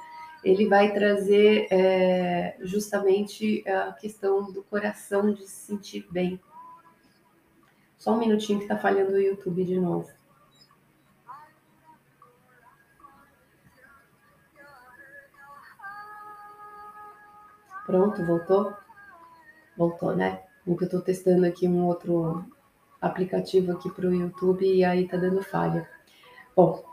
ele 0.45 0.67
vai 0.67 0.93
trazer 0.93 1.67
é, 1.71 2.55
justamente 2.61 3.67
a 3.67 3.91
questão 3.93 4.51
do 4.51 4.61
coração 4.61 5.33
de 5.33 5.41
se 5.41 5.65
sentir 5.65 6.07
bem. 6.11 6.39
Só 7.97 8.13
um 8.13 8.19
minutinho 8.19 8.59
que 8.59 8.65
está 8.65 8.77
falhando 8.77 9.13
o 9.13 9.19
YouTube 9.19 9.65
de 9.65 9.79
novo. 9.79 10.07
Pronto, 17.87 18.23
voltou? 18.23 18.71
Voltou, 19.75 20.15
né? 20.15 20.43
Eu 20.65 20.75
estou 20.75 21.01
testando 21.01 21.47
aqui 21.47 21.67
um 21.67 21.85
outro 21.85 22.45
aplicativo 23.01 23.71
aqui 23.71 23.89
para 23.89 24.07
o 24.07 24.13
YouTube 24.13 24.63
e 24.63 24.85
aí 24.85 25.07
tá 25.07 25.17
dando 25.17 25.41
falha. 25.41 25.89
Bom, 26.55 26.85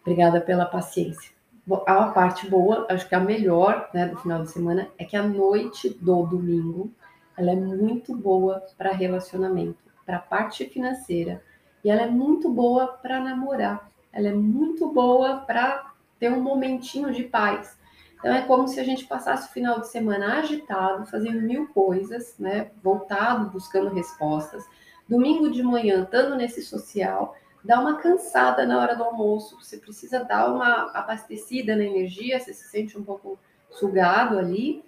obrigada 0.00 0.40
pela 0.40 0.64
paciência 0.64 1.39
a 1.86 2.06
parte 2.06 2.48
boa, 2.48 2.86
acho 2.90 3.08
que 3.08 3.14
a 3.14 3.20
melhor 3.20 3.88
né, 3.94 4.06
do 4.06 4.16
final 4.18 4.42
de 4.42 4.50
semana 4.50 4.88
é 4.98 5.04
que 5.04 5.16
a 5.16 5.22
noite 5.22 5.90
do 6.00 6.24
domingo 6.24 6.90
ela 7.36 7.52
é 7.52 7.56
muito 7.56 8.14
boa 8.14 8.62
para 8.76 8.92
relacionamento, 8.92 9.78
para 10.04 10.18
parte 10.18 10.66
financeira 10.66 11.42
e 11.82 11.90
ela 11.90 12.02
é 12.02 12.06
muito 12.06 12.50
boa 12.50 12.88
para 12.88 13.20
namorar. 13.20 13.90
Ela 14.12 14.28
é 14.28 14.32
muito 14.32 14.88
boa 14.88 15.38
para 15.38 15.92
ter 16.18 16.30
um 16.30 16.42
momentinho 16.42 17.12
de 17.12 17.24
paz. 17.24 17.78
Então 18.18 18.32
é 18.32 18.42
como 18.42 18.68
se 18.68 18.78
a 18.78 18.84
gente 18.84 19.06
passasse 19.06 19.48
o 19.48 19.52
final 19.52 19.80
de 19.80 19.88
semana 19.88 20.40
agitado, 20.40 21.06
fazendo 21.06 21.40
mil 21.40 21.68
coisas, 21.68 22.34
né? 22.38 22.70
Voltado, 22.82 23.48
buscando 23.48 23.88
respostas. 23.88 24.62
Domingo 25.08 25.50
de 25.50 25.62
manhã, 25.62 26.02
estando 26.02 26.36
nesse 26.36 26.62
social, 26.62 27.34
dá 27.64 27.80
uma 27.80 27.96
cansada 27.96 28.66
na 28.66 28.80
hora 28.80 28.96
do 28.96 29.04
almoço, 29.04 29.58
você 29.60 29.76
precisa 29.76 30.24
dar 30.24 30.52
uma 30.52 30.90
abastecida 30.92 31.76
na 31.76 31.84
energia, 31.84 32.38
você 32.38 32.52
se 32.52 32.68
sente 32.68 32.98
um 32.98 33.04
pouco 33.04 33.38
sugado 33.70 34.38
ali, 34.38 34.82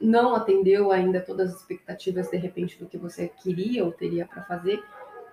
não 0.00 0.34
atendeu 0.34 0.90
ainda 0.90 1.20
todas 1.20 1.50
as 1.50 1.60
expectativas 1.60 2.30
de 2.30 2.36
repente 2.36 2.78
do 2.78 2.86
que 2.86 2.96
você 2.96 3.28
queria 3.28 3.84
ou 3.84 3.92
teria 3.92 4.26
para 4.26 4.42
fazer, 4.42 4.82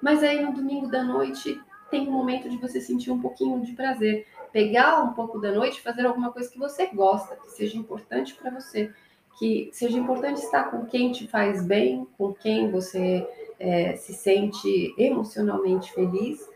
mas 0.02 0.24
aí 0.24 0.44
no 0.44 0.54
domingo 0.54 0.88
da 0.88 1.04
noite 1.04 1.60
tem 1.90 2.08
um 2.08 2.12
momento 2.12 2.50
de 2.50 2.58
você 2.58 2.80
sentir 2.80 3.12
um 3.12 3.22
pouquinho 3.22 3.62
de 3.62 3.74
prazer, 3.74 4.26
pegar 4.52 5.04
um 5.04 5.14
pouco 5.14 5.40
da 5.40 5.52
noite, 5.52 5.82
fazer 5.82 6.06
alguma 6.06 6.32
coisa 6.32 6.50
que 6.50 6.60
você 6.60 6.88
gosta, 6.88 7.36
que 7.36 7.52
seja 7.52 7.78
importante 7.78 8.34
para 8.34 8.50
você, 8.52 8.92
que 9.38 9.70
seja 9.74 9.98
importante 9.98 10.42
estar 10.42 10.72
com 10.72 10.86
quem 10.86 11.12
te 11.12 11.28
faz 11.28 11.66
bem, 11.66 12.08
com 12.18 12.34
quem 12.34 12.70
você 12.70 13.28
é, 13.60 13.96
se 13.96 14.14
sente 14.14 14.94
emocionalmente 14.98 15.92
feliz 15.94 16.50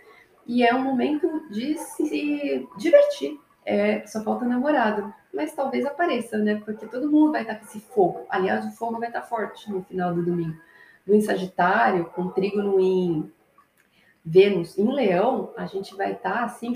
e 0.46 0.64
é 0.64 0.74
um 0.74 0.84
momento 0.84 1.50
de 1.50 1.78
se 1.78 2.68
divertir. 2.78 3.40
É, 3.66 4.06
só 4.06 4.24
falta 4.24 4.46
namorado, 4.46 5.12
mas 5.34 5.54
talvez 5.54 5.86
apareça, 5.86 6.38
né? 6.38 6.62
Porque 6.64 6.86
todo 6.86 7.10
mundo 7.10 7.32
vai 7.32 7.42
estar 7.42 7.56
com 7.56 7.66
esse 7.66 7.80
fogo. 7.80 8.26
Aliás, 8.30 8.64
o 8.66 8.72
fogo 8.72 9.00
vai 9.00 9.08
estar 9.08 9.24
forte 9.24 9.72
no 9.72 9.84
final 9.84 10.14
do 10.14 10.24
domingo. 10.24 10.56
No 11.06 11.16
em 11.16 11.22
Sagitário, 11.22 12.06
com 12.06 12.30
trígono 12.30 12.80
em 12.80 13.32
Vênus 14.24 14.78
em 14.78 14.92
Leão, 14.92 15.52
a 15.58 15.66
gente 15.66 15.96
vai 15.96 16.14
estar 16.14 16.44
assim, 16.44 16.74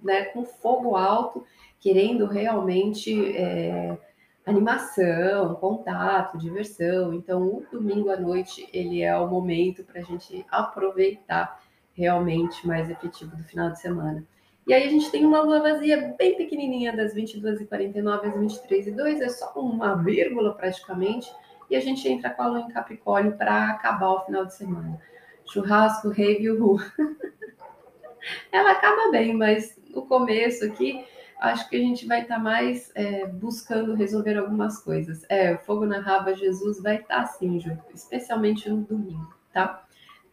né, 0.00 0.24
com 0.26 0.44
fogo 0.44 0.96
alto, 0.96 1.44
querendo 1.80 2.26
realmente 2.26 3.36
é, 3.36 3.96
animação, 4.44 5.54
contato, 5.56 6.38
diversão. 6.38 7.12
Então, 7.12 7.42
o 7.42 7.66
domingo 7.70 8.10
à 8.10 8.16
noite 8.16 8.68
ele 8.72 9.02
é 9.02 9.16
o 9.16 9.28
momento 9.28 9.84
para 9.84 10.00
a 10.00 10.04
gente 10.04 10.44
aproveitar 10.48 11.60
realmente 11.96 12.66
mais 12.66 12.90
efetivo 12.90 13.34
do 13.34 13.42
final 13.44 13.70
de 13.70 13.80
semana. 13.80 14.24
E 14.66 14.74
aí 14.74 14.84
a 14.84 14.90
gente 14.90 15.10
tem 15.10 15.24
uma 15.24 15.40
lua 15.40 15.60
vazia 15.60 16.14
bem 16.18 16.36
pequenininha 16.36 16.94
das 16.94 17.14
22h49 17.14 18.26
às 18.26 18.34
23h02, 18.34 19.20
é 19.20 19.28
só 19.28 19.52
uma 19.56 19.94
vírgula 20.02 20.54
praticamente, 20.54 21.32
e 21.70 21.76
a 21.76 21.80
gente 21.80 22.06
entra 22.08 22.30
com 22.30 22.42
a 22.42 22.48
lua 22.48 22.60
em 22.60 22.68
Capricórnio 22.68 23.36
para 23.36 23.70
acabar 23.70 24.10
o 24.10 24.24
final 24.24 24.44
de 24.44 24.54
semana. 24.54 25.00
Churrasco, 25.46 26.08
rave, 26.08 26.50
uhul. 26.50 26.80
Ela 28.50 28.72
acaba 28.72 29.10
bem, 29.10 29.34
mas 29.34 29.78
no 29.88 30.02
começo 30.02 30.64
aqui, 30.64 31.04
acho 31.38 31.68
que 31.68 31.76
a 31.76 31.80
gente 31.80 32.06
vai 32.06 32.22
estar 32.22 32.36
tá 32.36 32.40
mais 32.42 32.90
é, 32.96 33.24
buscando 33.26 33.94
resolver 33.94 34.36
algumas 34.36 34.82
coisas. 34.82 35.24
É, 35.28 35.54
o 35.54 35.58
fogo 35.58 35.86
na 35.86 36.00
raba, 36.00 36.34
Jesus 36.34 36.82
vai 36.82 36.96
estar 36.96 37.14
tá 37.14 37.22
assim, 37.22 37.60
Ju, 37.60 37.78
especialmente 37.94 38.68
no 38.68 38.82
domingo, 38.82 39.32
tá? 39.52 39.85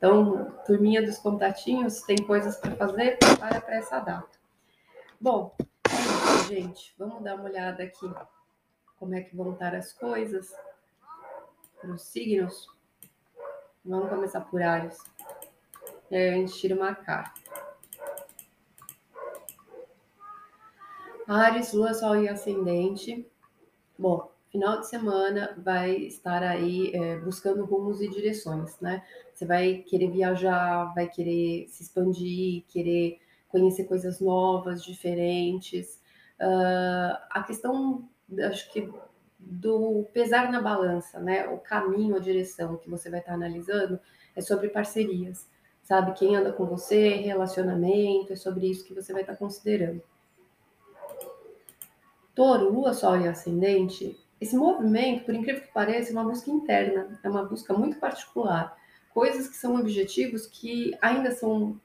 Então, 0.04 0.52
turminha 0.66 1.02
dos 1.02 1.18
contatinhos, 1.18 2.02
tem 2.02 2.18
coisas 2.18 2.58
para 2.58 2.76
fazer, 2.76 3.18
prepara 3.18 3.62
para 3.62 3.78
essa 3.78 4.02
data. 4.02 4.38
Bom, 5.18 5.56
é 5.88 6.44
gente. 6.46 6.94
Vamos 6.98 7.24
dar 7.24 7.36
uma 7.36 7.46
olhada 7.46 7.84
aqui 7.84 8.14
como 9.00 9.16
é 9.16 9.22
que 9.22 9.34
vão 9.34 9.54
estar 9.54 9.74
as 9.74 9.94
coisas 9.94 10.54
para 11.80 11.90
os 11.90 12.02
signos. 12.02 12.68
Vamos 13.86 14.10
começar 14.10 14.42
por 14.42 14.62
Ares. 14.62 15.02
E 16.12 16.18
aí 16.18 16.30
a 16.32 16.34
gente 16.34 16.60
tira 16.60 16.76
uma 16.76 16.94
carta. 16.94 17.40
Ares, 21.26 21.72
Lua, 21.72 21.94
Sol 21.94 22.18
e 22.18 22.28
Ascendente. 22.28 23.26
Bom, 23.98 24.33
final 24.54 24.80
de 24.80 24.88
semana 24.88 25.56
vai 25.58 25.96
estar 25.96 26.44
aí 26.44 26.92
é, 26.94 27.18
buscando 27.18 27.66
rumos 27.66 28.00
e 28.02 28.08
direções, 28.08 28.80
né? 28.80 29.04
Você 29.34 29.48
vai 29.48 29.78
querer 29.78 30.12
viajar, 30.12 30.94
vai 30.94 31.10
querer 31.10 31.68
se 31.70 31.82
expandir, 31.82 32.64
querer 32.68 33.20
conhecer 33.50 33.86
coisas 33.86 34.22
novas, 34.22 34.84
diferentes. 34.84 36.00
Uh, 36.40 37.18
a 37.32 37.42
questão, 37.42 38.08
acho 38.48 38.72
que 38.72 38.94
do 39.40 40.06
pesar 40.14 40.52
na 40.52 40.62
balança, 40.62 41.20
né? 41.20 41.48
O 41.48 41.58
caminho, 41.58 42.16
a 42.16 42.20
direção 42.20 42.78
que 42.78 42.88
você 42.88 43.10
vai 43.10 43.22
estar 43.22 43.34
analisando 43.34 44.00
é 44.36 44.42
sobre 44.42 44.70
parcerias, 44.70 45.50
sabe? 45.82 46.14
Quem 46.14 46.36
anda 46.36 46.54
com 46.54 46.68
você, 46.68 47.16
relacionamento, 47.16 48.34
é 48.34 48.36
sobre 48.36 48.70
isso 48.70 48.86
que 48.86 48.94
você 48.94 49.12
vai 49.12 49.24
estar 49.24 49.36
considerando. 49.36 50.04
Touro, 52.36 52.72
Lua, 52.72 52.94
Sol 52.94 53.20
e 53.20 53.28
Ascendente, 53.28 54.23
esse 54.44 54.58
movimento, 54.58 55.24
por 55.24 55.34
incrível 55.34 55.62
que 55.62 55.74
pareça, 55.74 56.12
é 56.12 56.14
uma 56.14 56.26
busca 56.26 56.52
interna, 56.52 57.20
é 57.24 57.30
uma 57.30 57.44
busca 57.44 57.74
muito 57.74 57.98
particular. 57.98 58.76
Coisas 59.14 59.48
que 59.48 59.56
são 59.56 59.80
objetivos 59.80 60.46
que 60.46 60.92
ainda 61.02 61.32
são 61.32 61.80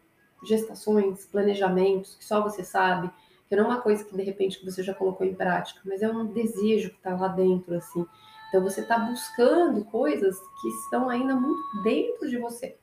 gestações, 0.44 1.24
planejamentos, 1.26 2.16
que 2.16 2.24
só 2.24 2.42
você 2.42 2.64
sabe, 2.64 3.10
que 3.48 3.54
não 3.54 3.64
é 3.64 3.66
uma 3.68 3.80
coisa 3.80 4.04
que 4.04 4.14
de 4.14 4.22
repente 4.22 4.64
você 4.64 4.82
já 4.82 4.92
colocou 4.92 5.24
em 5.24 5.34
prática, 5.34 5.80
mas 5.84 6.02
é 6.02 6.08
um 6.10 6.26
desejo 6.26 6.90
que 6.90 6.96
está 6.96 7.14
lá 7.14 7.28
dentro, 7.28 7.76
assim. 7.76 8.04
Então 8.48 8.62
você 8.62 8.80
está 8.80 8.98
buscando 8.98 9.84
coisas 9.84 10.36
que 10.60 10.68
estão 10.68 11.08
ainda 11.08 11.36
muito 11.36 11.82
dentro 11.84 12.28
de 12.28 12.38
você. 12.38 12.76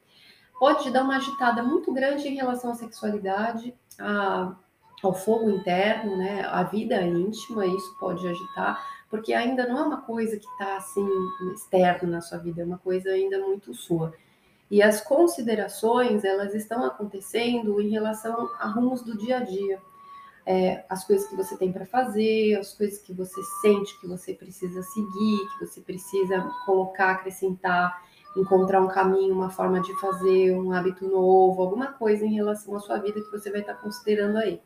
Pode 0.57 0.83
te 0.83 0.89
dar 0.89 1.03
uma 1.03 1.17
agitada 1.17 1.61
muito 1.61 1.93
grande 1.93 2.29
em 2.29 2.35
relação 2.35 2.71
à 2.71 2.75
sexualidade, 2.75 3.73
a 3.99 4.55
ao 5.03 5.13
fogo 5.13 5.49
interno, 5.49 6.17
né? 6.17 6.45
A 6.45 6.63
vida 6.63 7.01
íntima, 7.01 7.65
isso 7.65 7.95
pode 7.99 8.27
agitar, 8.27 8.83
porque 9.15 9.33
ainda 9.33 9.65
não 9.65 9.77
é 9.77 9.81
uma 9.81 10.01
coisa 10.01 10.35
que 10.35 10.45
está 10.45 10.75
assim 10.75 11.07
externo 11.53 12.11
na 12.11 12.19
sua 12.19 12.37
vida, 12.37 12.61
é 12.61 12.65
uma 12.65 12.77
coisa 12.77 13.11
ainda 13.11 13.39
muito 13.39 13.73
sua. 13.73 14.13
E 14.69 14.81
as 14.81 14.99
considerações, 14.99 16.25
elas 16.25 16.53
estão 16.53 16.83
acontecendo 16.83 17.79
em 17.79 17.87
relação 17.87 18.49
a 18.59 18.67
rumos 18.67 19.03
do 19.03 19.17
dia 19.17 19.37
a 19.37 19.39
dia. 19.39 19.81
É, 20.45 20.83
as 20.89 21.05
coisas 21.05 21.29
que 21.29 21.35
você 21.35 21.55
tem 21.55 21.71
para 21.71 21.85
fazer, 21.85 22.55
as 22.59 22.73
coisas 22.73 22.99
que 22.99 23.13
você 23.13 23.41
sente 23.61 23.97
que 24.01 24.05
você 24.05 24.33
precisa 24.33 24.83
seguir, 24.83 25.39
que 25.53 25.65
você 25.65 25.79
precisa 25.79 26.41
colocar, 26.65 27.11
acrescentar, 27.11 28.03
encontrar 28.35 28.81
um 28.81 28.89
caminho, 28.89 29.33
uma 29.33 29.49
forma 29.49 29.79
de 29.79 29.97
fazer, 30.01 30.51
um 30.51 30.73
hábito 30.73 31.07
novo, 31.07 31.61
alguma 31.61 31.93
coisa 31.93 32.25
em 32.25 32.33
relação 32.33 32.75
à 32.75 32.79
sua 32.81 32.97
vida 32.97 33.21
que 33.21 33.31
você 33.31 33.49
vai 33.49 33.61
estar 33.61 33.75
considerando 33.75 34.37
aí. 34.39 34.61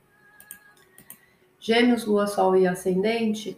Gêmeos, 1.59 2.05
Lua, 2.05 2.25
Sol 2.25 2.55
e 2.55 2.67
Ascendente, 2.67 3.55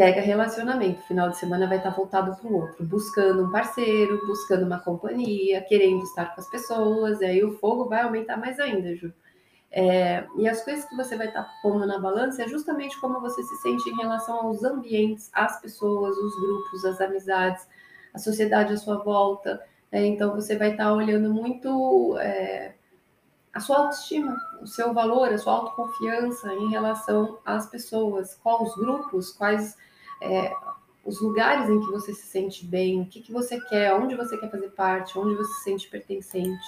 pega 0.00 0.22
relacionamento. 0.22 1.02
Final 1.02 1.28
de 1.28 1.36
semana 1.36 1.66
vai 1.66 1.76
estar 1.76 1.90
voltado 1.90 2.34
para 2.34 2.50
o 2.50 2.56
outro, 2.56 2.82
buscando 2.86 3.44
um 3.44 3.50
parceiro, 3.50 4.26
buscando 4.26 4.64
uma 4.64 4.80
companhia, 4.80 5.60
querendo 5.60 6.02
estar 6.04 6.34
com 6.34 6.40
as 6.40 6.48
pessoas, 6.48 7.20
e 7.20 7.26
aí 7.26 7.44
o 7.44 7.58
fogo 7.58 7.86
vai 7.86 8.00
aumentar 8.00 8.38
mais 8.38 8.58
ainda, 8.58 8.96
Ju. 8.96 9.12
É, 9.70 10.24
e 10.38 10.48
as 10.48 10.64
coisas 10.64 10.86
que 10.86 10.96
você 10.96 11.18
vai 11.18 11.26
estar 11.26 11.46
pondo 11.62 11.86
na 11.86 11.98
balança 11.98 12.42
é 12.42 12.48
justamente 12.48 12.98
como 12.98 13.20
você 13.20 13.42
se 13.42 13.56
sente 13.56 13.90
em 13.90 13.96
relação 13.96 14.36
aos 14.36 14.64
ambientes, 14.64 15.28
às 15.34 15.60
pessoas, 15.60 16.16
os 16.16 16.40
grupos, 16.40 16.84
as 16.86 16.98
amizades, 16.98 17.68
a 18.14 18.18
sociedade 18.18 18.72
à 18.72 18.78
sua 18.78 19.04
volta. 19.04 19.62
É, 19.92 20.06
então 20.06 20.34
você 20.34 20.56
vai 20.56 20.70
estar 20.70 20.94
olhando 20.94 21.30
muito 21.30 22.16
é, 22.20 22.72
a 23.52 23.60
sua 23.60 23.78
autoestima, 23.78 24.36
o 24.60 24.66
seu 24.66 24.94
valor, 24.94 25.28
a 25.28 25.38
sua 25.38 25.54
autoconfiança 25.54 26.54
em 26.54 26.68
relação 26.68 27.38
às 27.44 27.66
pessoas, 27.66 28.34
quais 28.42 28.68
os 28.68 28.76
grupos, 28.76 29.32
quais 29.32 29.76
é, 30.22 30.54
os 31.04 31.20
lugares 31.20 31.68
em 31.68 31.80
que 31.80 31.90
você 31.90 32.14
se 32.14 32.26
sente 32.26 32.64
bem, 32.64 33.00
o 33.00 33.06
que, 33.06 33.20
que 33.20 33.32
você 33.32 33.60
quer, 33.60 33.94
onde 33.94 34.14
você 34.14 34.36
quer 34.36 34.50
fazer 34.50 34.70
parte, 34.70 35.18
onde 35.18 35.34
você 35.34 35.52
se 35.54 35.64
sente 35.64 35.88
pertencente. 35.88 36.66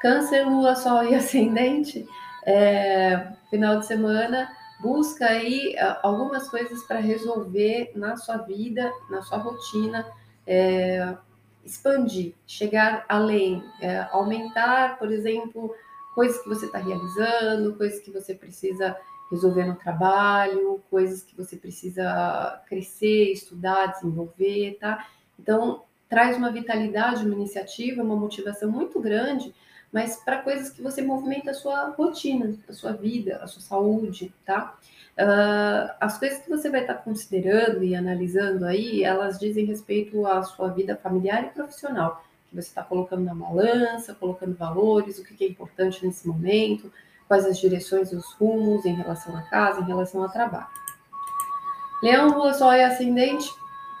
Câncer, 0.00 0.46
Lua, 0.46 0.76
Sol 0.76 1.02
e 1.04 1.14
Ascendente, 1.16 2.06
é, 2.44 3.32
final 3.50 3.80
de 3.80 3.86
semana, 3.86 4.48
busca 4.80 5.26
aí 5.26 5.74
algumas 6.02 6.48
coisas 6.48 6.82
para 6.84 7.00
resolver 7.00 7.90
na 7.96 8.16
sua 8.16 8.36
vida, 8.36 8.92
na 9.10 9.22
sua 9.22 9.38
rotina, 9.38 10.06
é, 10.46 11.16
expandir, 11.64 12.34
chegar 12.46 13.04
além, 13.08 13.64
é, 13.80 14.06
aumentar, 14.12 14.98
por 14.98 15.10
exemplo, 15.10 15.74
coisas 16.14 16.40
que 16.42 16.48
você 16.48 16.66
está 16.66 16.78
realizando, 16.78 17.74
coisas 17.76 18.00
que 18.00 18.10
você 18.10 18.34
precisa 18.34 18.96
resolver 19.30 19.64
no 19.64 19.74
trabalho, 19.74 20.82
coisas 20.90 21.22
que 21.22 21.36
você 21.36 21.56
precisa 21.56 22.62
crescer, 22.68 23.32
estudar, 23.32 23.86
desenvolver, 23.86 24.76
tá? 24.78 25.06
Então, 25.38 25.82
traz 26.08 26.36
uma 26.36 26.52
vitalidade, 26.52 27.24
uma 27.24 27.34
iniciativa, 27.34 28.02
uma 28.02 28.16
motivação 28.16 28.70
muito 28.70 29.00
grande, 29.00 29.54
mas 29.92 30.16
para 30.16 30.42
coisas 30.42 30.70
que 30.70 30.82
você 30.82 31.02
movimenta 31.02 31.50
a 31.50 31.54
sua 31.54 31.90
rotina, 31.90 32.56
a 32.68 32.72
sua 32.72 32.92
vida, 32.92 33.38
a 33.42 33.46
sua 33.46 33.62
saúde, 33.62 34.32
tá? 34.44 34.78
Uh, 35.16 35.94
as 36.00 36.18
coisas 36.18 36.40
que 36.40 36.50
você 36.50 36.68
vai 36.68 36.80
estar 36.80 36.94
considerando 36.94 37.84
e 37.84 37.94
analisando 37.94 38.64
aí, 38.64 39.04
elas 39.04 39.38
dizem 39.38 39.64
respeito 39.64 40.26
à 40.26 40.42
sua 40.42 40.68
vida 40.68 40.96
familiar 40.96 41.44
e 41.44 41.50
profissional, 41.50 42.24
que 42.48 42.56
você 42.56 42.68
está 42.68 42.82
colocando 42.82 43.22
na 43.22 43.34
balança, 43.34 44.14
colocando 44.14 44.56
valores, 44.56 45.18
o 45.18 45.24
que 45.24 45.44
é 45.44 45.48
importante 45.48 46.04
nesse 46.04 46.26
momento, 46.26 46.90
quais 47.28 47.46
as 47.46 47.58
direções 47.58 48.10
e 48.10 48.16
os 48.16 48.32
rumos 48.34 48.84
em 48.84 48.94
relação 48.94 49.36
à 49.36 49.42
casa, 49.42 49.80
em 49.80 49.84
relação 49.84 50.22
ao 50.22 50.28
trabalho. 50.28 50.66
Leão, 52.02 52.36
Lua, 52.36 52.52
Sol 52.52 52.72
e 52.72 52.82
Ascendente 52.82 53.48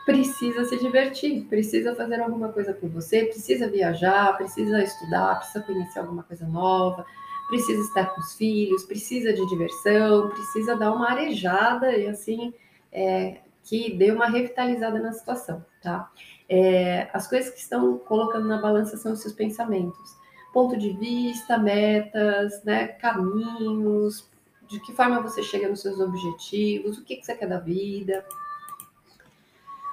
precisa 0.04 0.64
se 0.64 0.76
divertir, 0.78 1.44
precisa 1.44 1.94
fazer 1.94 2.20
alguma 2.20 2.50
coisa 2.50 2.74
por 2.74 2.90
você, 2.90 3.24
precisa 3.24 3.68
viajar, 3.68 4.36
precisa 4.36 4.82
estudar, 4.82 5.36
precisa 5.36 5.64
conhecer 5.64 6.00
alguma 6.00 6.22
coisa 6.24 6.46
nova, 6.46 7.06
precisa 7.48 7.82
estar 7.82 8.06
com 8.06 8.20
os 8.20 8.34
filhos, 8.34 8.84
precisa 8.84 9.32
de 9.32 9.46
diversão, 9.48 10.30
precisa 10.30 10.76
dar 10.76 10.92
uma 10.92 11.10
arejada 11.10 11.96
e 11.96 12.06
assim 12.06 12.52
é, 12.92 13.38
que 13.64 13.94
dê 13.94 14.10
uma 14.10 14.26
revitalizada 14.26 14.98
na 15.00 15.12
situação, 15.12 15.64
tá? 15.82 16.10
É, 16.48 17.08
as 17.12 17.26
coisas 17.26 17.50
que 17.52 17.60
estão 17.60 17.98
colocando 17.98 18.46
na 18.46 18.60
balança 18.60 18.96
são 18.96 19.12
os 19.12 19.20
seus 19.20 19.32
pensamentos, 19.32 20.16
ponto 20.52 20.76
de 20.76 20.90
vista, 20.90 21.58
metas, 21.58 22.62
né, 22.62 22.88
caminhos, 22.88 24.28
de 24.68 24.78
que 24.80 24.92
forma 24.92 25.20
você 25.20 25.42
chega 25.42 25.68
nos 25.68 25.80
seus 25.80 25.98
objetivos, 26.00 26.98
o 26.98 27.04
que, 27.04 27.16
que 27.16 27.24
você 27.24 27.34
quer 27.34 27.48
da 27.48 27.58
vida. 27.58 28.24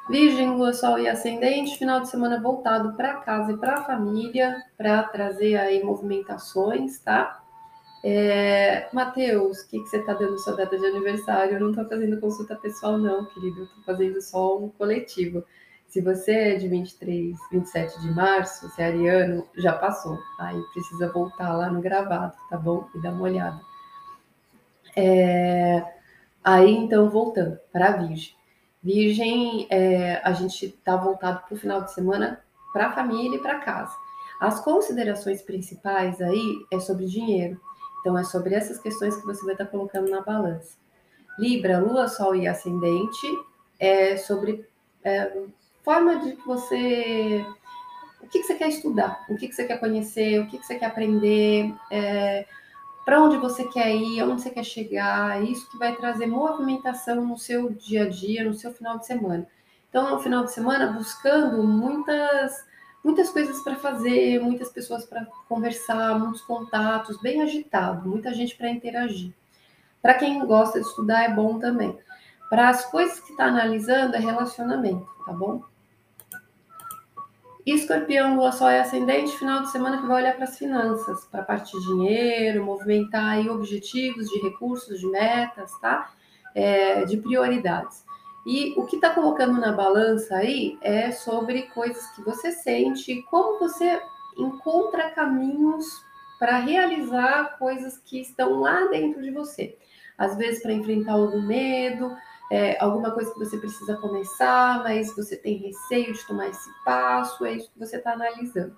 Virgem, 0.10 0.52
Lua, 0.52 0.74
Sol 0.74 1.00
e 1.00 1.08
Ascendente, 1.08 1.78
final 1.78 2.02
de 2.02 2.10
semana 2.10 2.42
voltado 2.42 2.94
para 2.94 3.16
casa 3.18 3.54
e 3.54 3.58
para 3.58 3.76
a 3.76 3.84
família, 3.84 4.62
para 4.78 5.04
trazer 5.04 5.56
aí 5.56 5.84
movimentações, 5.84 7.00
tá? 7.00 7.41
É, 8.04 8.90
Matheus, 8.94 9.60
o 9.60 9.68
que, 9.68 9.80
que 9.80 9.88
você 9.88 9.98
está 9.98 10.14
dando 10.14 10.38
sua 10.40 10.56
data 10.56 10.78
de 10.78 10.86
aniversário? 10.86 11.54
Eu 11.54 11.60
não 11.60 11.70
estou 11.70 11.88
fazendo 11.88 12.20
consulta 12.20 12.56
pessoal, 12.56 12.98
não, 12.98 13.26
querido. 13.26 13.64
Estou 13.64 13.84
fazendo 13.84 14.22
só 14.22 14.58
um 14.58 14.70
coletivo. 14.70 15.44
Se 15.88 16.02
você 16.02 16.32
é 16.32 16.56
de 16.56 16.68
23, 16.68 17.38
27 17.52 18.02
de 18.02 18.12
março, 18.12 18.70
se 18.70 18.82
é 18.82 18.86
ariano, 18.86 19.46
já 19.58 19.74
passou. 19.74 20.18
Aí 20.40 20.60
precisa 20.74 21.12
voltar 21.12 21.56
lá 21.56 21.70
no 21.70 21.82
gravado, 21.82 22.34
tá 22.50 22.58
bom? 22.58 22.88
E 22.96 23.02
dar 23.02 23.12
uma 23.12 23.24
olhada. 23.24 23.60
É, 24.96 25.84
aí, 26.44 26.72
então, 26.72 27.10
voltando 27.10 27.60
para 27.72 27.90
a 27.90 27.98
Virgem. 27.98 28.34
Virgem, 28.82 29.68
é, 29.70 30.22
a 30.24 30.32
gente 30.32 30.66
está 30.66 30.96
voltado 30.96 31.44
para 31.46 31.54
o 31.54 31.58
final 31.58 31.84
de 31.84 31.94
semana 31.94 32.42
para 32.74 32.88
a 32.88 32.94
família 32.94 33.38
e 33.38 33.42
para 33.42 33.60
casa. 33.60 33.96
As 34.40 34.60
considerações 34.64 35.42
principais 35.42 36.20
aí 36.20 36.66
é 36.72 36.80
sobre 36.80 37.06
dinheiro. 37.06 37.60
Então, 38.02 38.18
é 38.18 38.24
sobre 38.24 38.54
essas 38.54 38.80
questões 38.80 39.16
que 39.16 39.26
você 39.26 39.46
vai 39.46 39.54
estar 39.54 39.68
colocando 39.68 40.10
na 40.10 40.22
balança. 40.22 40.76
Libra, 41.40 41.80
Lua, 41.80 42.08
Sol 42.08 42.36
e 42.36 42.48
Ascendente 42.48 43.28
é 43.80 44.18
sobre 44.18 44.68
é, 45.04 45.32
forma 45.84 46.18
de 46.20 46.34
você. 46.46 47.46
O 48.22 48.28
que, 48.28 48.40
que, 48.40 48.44
você 48.44 48.56
quer 48.56 48.70
estudar, 48.70 49.26
o 49.30 49.36
que, 49.36 49.48
que, 49.48 49.54
você 49.54 49.66
quer 49.66 49.80
conhecer, 49.80 50.40
o 50.40 50.48
que, 50.48 50.58
que 50.58 50.66
você 50.66 50.76
quer 50.76 50.86
aprender, 50.86 51.74
é, 51.90 52.46
para 53.04 53.22
onde 53.22 53.38
você 53.38 53.66
quer 53.68 53.94
ir, 53.96 54.22
onde 54.24 54.42
você 54.42 54.50
quer 54.50 54.64
chegar. 54.64 55.44
Isso 55.44 55.70
que 55.70 55.78
vai 55.78 55.96
trazer 55.96 56.28
movimentação 56.28 57.26
no 57.26 57.38
seu 57.38 57.70
dia 57.72 58.04
a 58.04 58.10
dia, 58.10 58.44
no 58.44 58.54
seu 58.54 58.72
final 58.72 59.00
de 59.00 59.06
semana. 59.06 59.48
Então, 59.90 60.10
no 60.10 60.20
final 60.20 60.46
de 60.46 60.52
semana, 60.52 60.94
buscando 60.94 61.64
muitas 61.64 62.66
muitas 63.04 63.30
coisas 63.30 63.62
para 63.64 63.76
fazer, 63.76 64.40
muitas 64.40 64.70
pessoas 64.70 65.06
para 65.06 65.26
conversar, 65.48 66.18
muitos 66.20 66.42
contatos, 66.42 67.22
bem 67.22 67.42
agitado, 67.42 68.10
muita 68.10 68.34
gente 68.34 68.56
para 68.56 68.70
interagir. 68.70 69.34
Para 70.02 70.16
quem 70.16 70.44
gosta 70.46 70.80
de 70.80 70.88
estudar 70.88 71.24
é 71.24 71.34
bom 71.34 71.60
também. 71.60 71.98
Para 72.50 72.70
as 72.70 72.86
coisas 72.86 73.20
que 73.20 73.32
está 73.32 73.46
analisando 73.46 74.16
é 74.16 74.20
relacionamento, 74.20 75.08
tá 75.26 75.32
bom? 75.32 75.64
Escorpião, 77.66 78.36
Lua, 78.36 78.52
Sol 78.52 78.72
e 78.72 78.80
Ascendente, 78.80 79.38
final 79.38 79.62
de 79.62 79.70
semana 79.70 80.00
que 80.00 80.08
vai 80.08 80.24
olhar 80.24 80.36
para 80.36 80.46
as 80.46 80.58
finanças, 80.58 81.26
para 81.26 81.42
a 81.42 81.46
parte 81.46 81.72
de 81.80 81.86
dinheiro, 81.86 82.66
movimentar 82.66 83.38
aí 83.38 83.50
objetivos 83.50 84.28
de 84.28 84.40
recursos, 84.40 85.00
de 85.00 85.08
metas, 85.08 85.72
tá? 85.80 86.12
É, 86.56 87.06
de 87.06 87.18
prioridades. 87.18 88.04
E 88.46 88.74
o 88.78 88.86
que 88.86 88.96
está 88.96 89.12
colocando 89.12 89.60
na 89.60 89.72
balança 89.72 90.36
aí 90.36 90.78
é 90.82 91.12
sobre 91.12 91.64
coisas 91.74 92.06
que 92.12 92.22
você 92.22 92.52
sente, 92.52 93.22
como 93.24 93.60
você 93.60 94.02
encontra 94.38 95.12
caminhos 95.12 95.86
para 96.40 96.58
realizar 96.58 97.58
coisas 97.60 98.00
que 98.00 98.20
estão 98.20 98.62
lá 98.62 98.88
dentro 98.88 99.22
de 99.22 99.30
você. 99.30 99.78
Às 100.18 100.36
vezes 100.38 100.62
para 100.64 100.74
enfrentar 100.74 101.14
algum 101.14 101.42
medo, 101.42 102.16
é, 102.52 102.78
alguma 102.84 103.12
coisa 103.12 103.32
que 103.32 103.40
você 103.40 103.58
precisa 103.58 103.96
começar, 103.98 104.84
mas 104.84 105.16
você 105.16 105.38
tem 105.38 105.58
receio 105.58 106.14
de 106.14 106.26
tomar 106.26 106.50
esse 106.50 106.70
passo, 106.84 107.46
é 107.46 107.54
isso 107.54 107.72
que 107.72 107.80
você 107.80 107.98
está 107.98 108.14
analisando. 108.14 108.76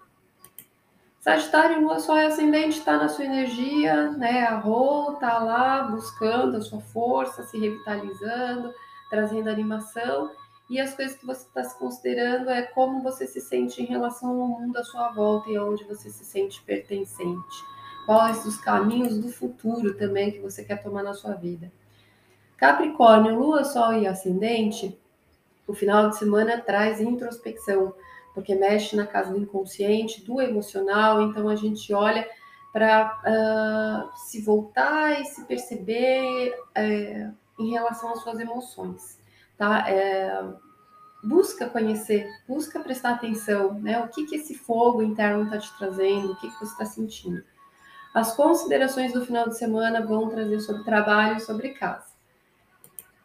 Sagitário, 1.20 1.82
Lua, 1.82 2.02
Sol 2.02 2.18
e 2.18 2.26
Ascendente 2.26 2.80
está 2.80 2.98
na 2.98 3.08
sua 3.08 3.24
energia, 3.24 4.12
né? 4.12 4.44
A 4.44 4.58
Rô 4.58 5.14
está 5.14 5.40
lá 5.40 5.84
buscando 5.84 6.58
a 6.58 6.62
sua 6.62 6.82
força, 6.82 7.44
se 7.44 7.58
revitalizando, 7.58 8.74
trazendo 9.10 9.50
animação, 9.50 10.32
e 10.70 10.80
as 10.80 10.96
coisas 10.96 11.18
que 11.18 11.26
você 11.26 11.46
está 11.46 11.64
se 11.64 11.78
considerando 11.78 12.50
é 12.50 12.64
como 12.64 13.02
você 13.02 13.28
se 13.28 13.42
sente 13.42 13.82
em 13.82 13.86
relação 13.86 14.30
ao 14.30 14.48
mundo 14.48 14.78
à 14.78 14.84
sua 14.84 15.10
volta 15.10 15.50
e 15.50 15.58
aonde 15.58 15.84
você 15.84 16.10
se 16.10 16.24
sente 16.24 16.62
pertencente. 16.64 17.64
Quais 18.06 18.46
os 18.46 18.58
caminhos 18.58 19.18
do 19.18 19.30
futuro 19.30 19.94
também 19.96 20.32
que 20.32 20.40
você 20.40 20.64
quer 20.64 20.82
tomar 20.82 21.04
na 21.04 21.14
sua 21.14 21.34
vida. 21.34 21.72
Capricórnio, 22.58 23.36
Lua, 23.38 23.64
Sol 23.64 23.94
e 23.94 24.08
Ascendente, 24.08 24.98
o 25.68 25.74
final 25.74 26.10
de 26.10 26.18
semana 26.18 26.60
traz 26.60 27.00
introspecção, 27.00 27.94
porque 28.34 28.56
mexe 28.56 28.96
na 28.96 29.06
casa 29.06 29.32
do 29.32 29.40
inconsciente, 29.40 30.24
do 30.24 30.42
emocional, 30.42 31.22
então 31.22 31.48
a 31.48 31.56
gente 31.56 31.94
olha 31.94 32.28
para 32.72 33.06
uh, 33.06 33.28
ah, 33.28 34.12
se 34.16 34.42
voltar 34.42 35.22
e 35.22 35.26
se 35.26 35.46
perceber 35.46 36.52
uh, 36.76 37.34
em 37.60 37.72
relação 37.72 38.12
às 38.14 38.22
suas 38.22 38.40
emoções, 38.40 39.20
tá? 39.58 39.90
É, 39.90 40.44
busca 41.24 41.70
conhecer, 41.70 42.28
busca 42.48 42.80
prestar 42.80 43.12
atenção, 43.12 43.80
né? 43.80 44.00
O 44.00 44.10
que 44.10 44.26
que 44.26 44.36
esse 44.36 44.56
fogo 44.56 45.02
interno 45.02 45.46
está 45.46 45.58
te 45.58 45.78
trazendo, 45.78 46.32
o 46.32 46.36
que 46.36 46.50
que 46.50 46.60
você 46.60 46.72
está 46.72 46.86
sentindo. 46.86 47.44
As 48.14 48.36
considerações 48.36 49.14
do 49.14 49.26
final 49.26 49.48
de 49.50 49.58
semana 49.58 50.06
vão 50.06 50.30
trazer 50.30 50.60
sobre 50.60 50.84
trabalho 50.84 51.40
sobre 51.40 51.70
casa. 51.70 52.14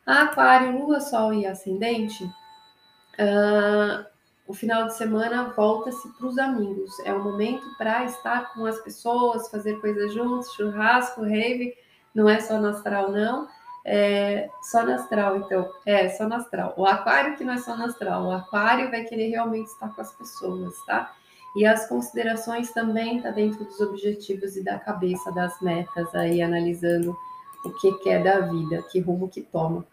Aquário, 0.07 0.79
Lua, 0.79 1.01
Sol 1.01 1.35
e 1.35 1.47
Ascendente, 1.47 2.25
uh, 2.25 4.07
o 4.47 4.55
final 4.55 4.87
de 4.87 4.97
semana 4.97 5.53
volta-se 5.55 6.09
para 6.14 6.27
os 6.27 6.38
amigos. 6.38 6.99
É 7.01 7.12
o 7.12 7.23
momento 7.23 7.67
para 7.77 8.05
estar 8.05 8.55
com 8.55 8.64
as 8.64 8.81
pessoas, 8.81 9.51
fazer 9.51 9.79
coisas 9.79 10.14
juntos, 10.14 10.55
churrasco, 10.55 11.21
rave. 11.21 11.75
Não 12.14 12.27
é 12.27 12.41
só 12.41 12.59
no 12.59 12.69
astral, 12.69 13.12
não. 13.12 13.47
É, 13.90 14.51
só 14.61 14.85
no 14.85 14.92
astral, 14.92 15.38
então. 15.38 15.72
É, 15.87 16.11
só 16.11 16.29
no 16.29 16.35
astral. 16.35 16.74
O 16.77 16.85
aquário 16.85 17.37
que 17.38 17.44
não 17.44 17.55
é 17.55 17.59
só 17.59 17.74
no 17.74 17.87
astral. 17.87 18.27
O 18.27 18.31
aquário 18.31 18.90
vai 18.90 19.05
querer 19.05 19.29
realmente 19.29 19.68
estar 19.68 19.88
com 19.94 20.01
as 20.03 20.12
pessoas, 20.12 20.74
tá? 20.85 21.14
E 21.57 21.64
as 21.64 21.88
considerações 21.88 22.70
também 22.70 23.22
tá 23.22 23.31
dentro 23.31 23.64
dos 23.64 23.81
objetivos 23.81 24.57
e 24.57 24.62
da 24.62 24.79
cabeça 24.79 25.33
das 25.33 25.59
metas 25.62 26.14
aí, 26.14 26.42
analisando 26.42 27.16
o 27.64 27.70
que, 27.70 27.90
que 28.01 28.11
é 28.11 28.22
da 28.22 28.40
vida, 28.40 28.83
que 28.92 29.01
rumo 29.01 29.27
que 29.27 29.40
toma. 29.40 29.87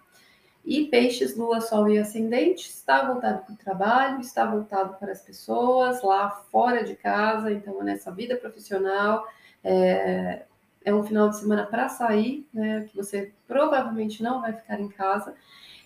E 0.66 0.88
peixes, 0.88 1.38
lua, 1.38 1.62
sol 1.62 1.88
e 1.88 1.98
ascendente 1.98 2.68
está 2.68 3.06
voltado 3.06 3.46
para 3.46 3.54
o 3.54 3.58
trabalho, 3.58 4.20
está 4.20 4.46
voltado 4.46 4.96
para 5.00 5.14
as 5.14 5.22
pessoas 5.22 6.04
lá 6.04 6.30
fora 6.52 6.84
de 6.84 6.96
casa, 6.96 7.50
então 7.50 7.82
nessa 7.82 8.12
vida 8.12 8.36
profissional, 8.36 9.26
é, 9.64 10.44
é 10.86 10.94
um 10.94 11.04
final 11.04 11.28
de 11.30 11.40
semana 11.40 11.66
para 11.66 11.90
sair, 11.90 12.48
né, 12.54 12.88
que 12.90 12.96
você 12.96 13.34
provavelmente 13.48 14.22
não 14.22 14.40
vai 14.40 14.54
ficar 14.54 14.80
em 14.80 14.88
casa. 14.88 15.34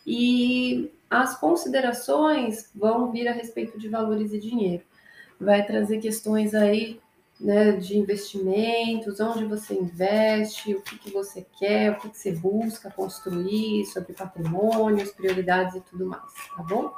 E 0.05 0.91
as 1.09 1.39
considerações 1.39 2.69
vão 2.75 3.09
vir 3.09 3.27
a 3.27 3.31
respeito 3.31 3.79
de 3.79 3.87
valores 3.87 4.33
e 4.33 4.39
dinheiro. 4.39 4.83
Vai 5.39 5.65
trazer 5.65 5.99
questões 5.99 6.53
aí 6.53 6.99
né, 7.39 7.71
de 7.71 7.97
investimentos, 7.97 9.21
onde 9.21 9.45
você 9.45 9.73
investe, 9.73 10.73
o 10.75 10.81
que, 10.81 10.97
que 10.97 11.11
você 11.11 11.45
quer, 11.57 11.91
o 11.91 11.99
que, 11.99 12.09
que 12.09 12.17
você 12.17 12.33
busca 12.33 12.91
construir, 12.91 13.85
sobre 13.85 14.11
patrimônios, 14.11 15.11
prioridades 15.11 15.75
e 15.75 15.81
tudo 15.81 16.05
mais, 16.05 16.33
tá 16.55 16.61
bom? 16.63 16.93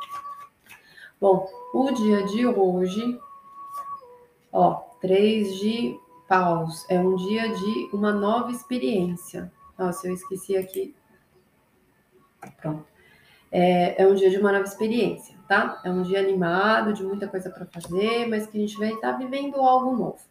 Bom, 1.20 1.48
o 1.72 1.92
dia 1.92 2.26
de 2.26 2.48
hoje, 2.48 3.20
ó, 4.52 4.74
3 5.00 5.60
de 5.60 6.00
paus. 6.32 6.86
É 6.88 6.98
um 6.98 7.18
dia 7.18 7.50
de 7.50 7.90
uma 7.92 8.14
nova 8.14 8.52
experiência. 8.52 9.52
Nossa, 9.78 10.08
eu 10.08 10.14
esqueci 10.14 10.56
aqui. 10.56 10.96
Pronto. 12.62 12.86
É, 13.52 14.02
é 14.02 14.08
um 14.08 14.16
dia 14.16 14.30
de 14.30 14.38
uma 14.38 14.54
nova 14.54 14.64
experiência, 14.64 15.36
tá? 15.46 15.82
É 15.84 15.92
um 15.92 16.02
dia 16.04 16.20
animado, 16.22 16.94
de 16.94 17.04
muita 17.04 17.28
coisa 17.28 17.50
para 17.50 17.66
fazer, 17.66 18.30
mas 18.30 18.48
que 18.48 18.58
a 18.58 18.62
gente 18.62 18.78
vai 18.78 18.94
estar 18.94 19.12
tá 19.12 19.18
vivendo 19.18 19.58
algo 19.58 19.92
novo. 19.92 20.22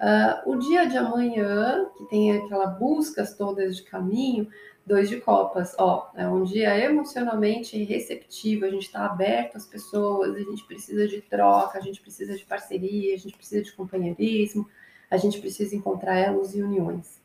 Uh, 0.00 0.52
o 0.52 0.56
dia 0.56 0.86
de 0.86 0.96
amanhã, 0.96 1.88
que 1.98 2.04
tem 2.04 2.30
aquela 2.36 2.66
buscas 2.66 3.34
todas 3.34 3.78
de 3.78 3.82
caminho, 3.82 4.46
dois 4.86 5.08
de 5.08 5.20
copas, 5.20 5.74
ó, 5.76 6.12
é 6.14 6.28
um 6.28 6.44
dia 6.44 6.78
emocionalmente 6.78 7.82
receptivo, 7.82 8.64
a 8.64 8.70
gente 8.70 8.84
está 8.84 9.06
aberto 9.06 9.56
às 9.56 9.66
pessoas, 9.66 10.36
a 10.36 10.38
gente 10.38 10.64
precisa 10.64 11.08
de 11.08 11.20
troca, 11.20 11.78
a 11.78 11.80
gente 11.80 12.00
precisa 12.00 12.36
de 12.36 12.44
parceria, 12.44 13.14
a 13.14 13.18
gente 13.18 13.36
precisa 13.36 13.64
de 13.64 13.72
companheirismo, 13.72 14.68
a 15.10 15.16
gente 15.16 15.40
precisa 15.40 15.74
encontrar 15.76 16.16
elos 16.18 16.54
e 16.54 16.62
uniões. 16.62 17.20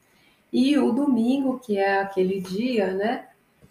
E 0.51 0.77
o 0.77 0.91
domingo, 0.91 1.59
que 1.59 1.77
é 1.77 2.01
aquele 2.01 2.41
dia, 2.41 2.91
né, 2.93 3.27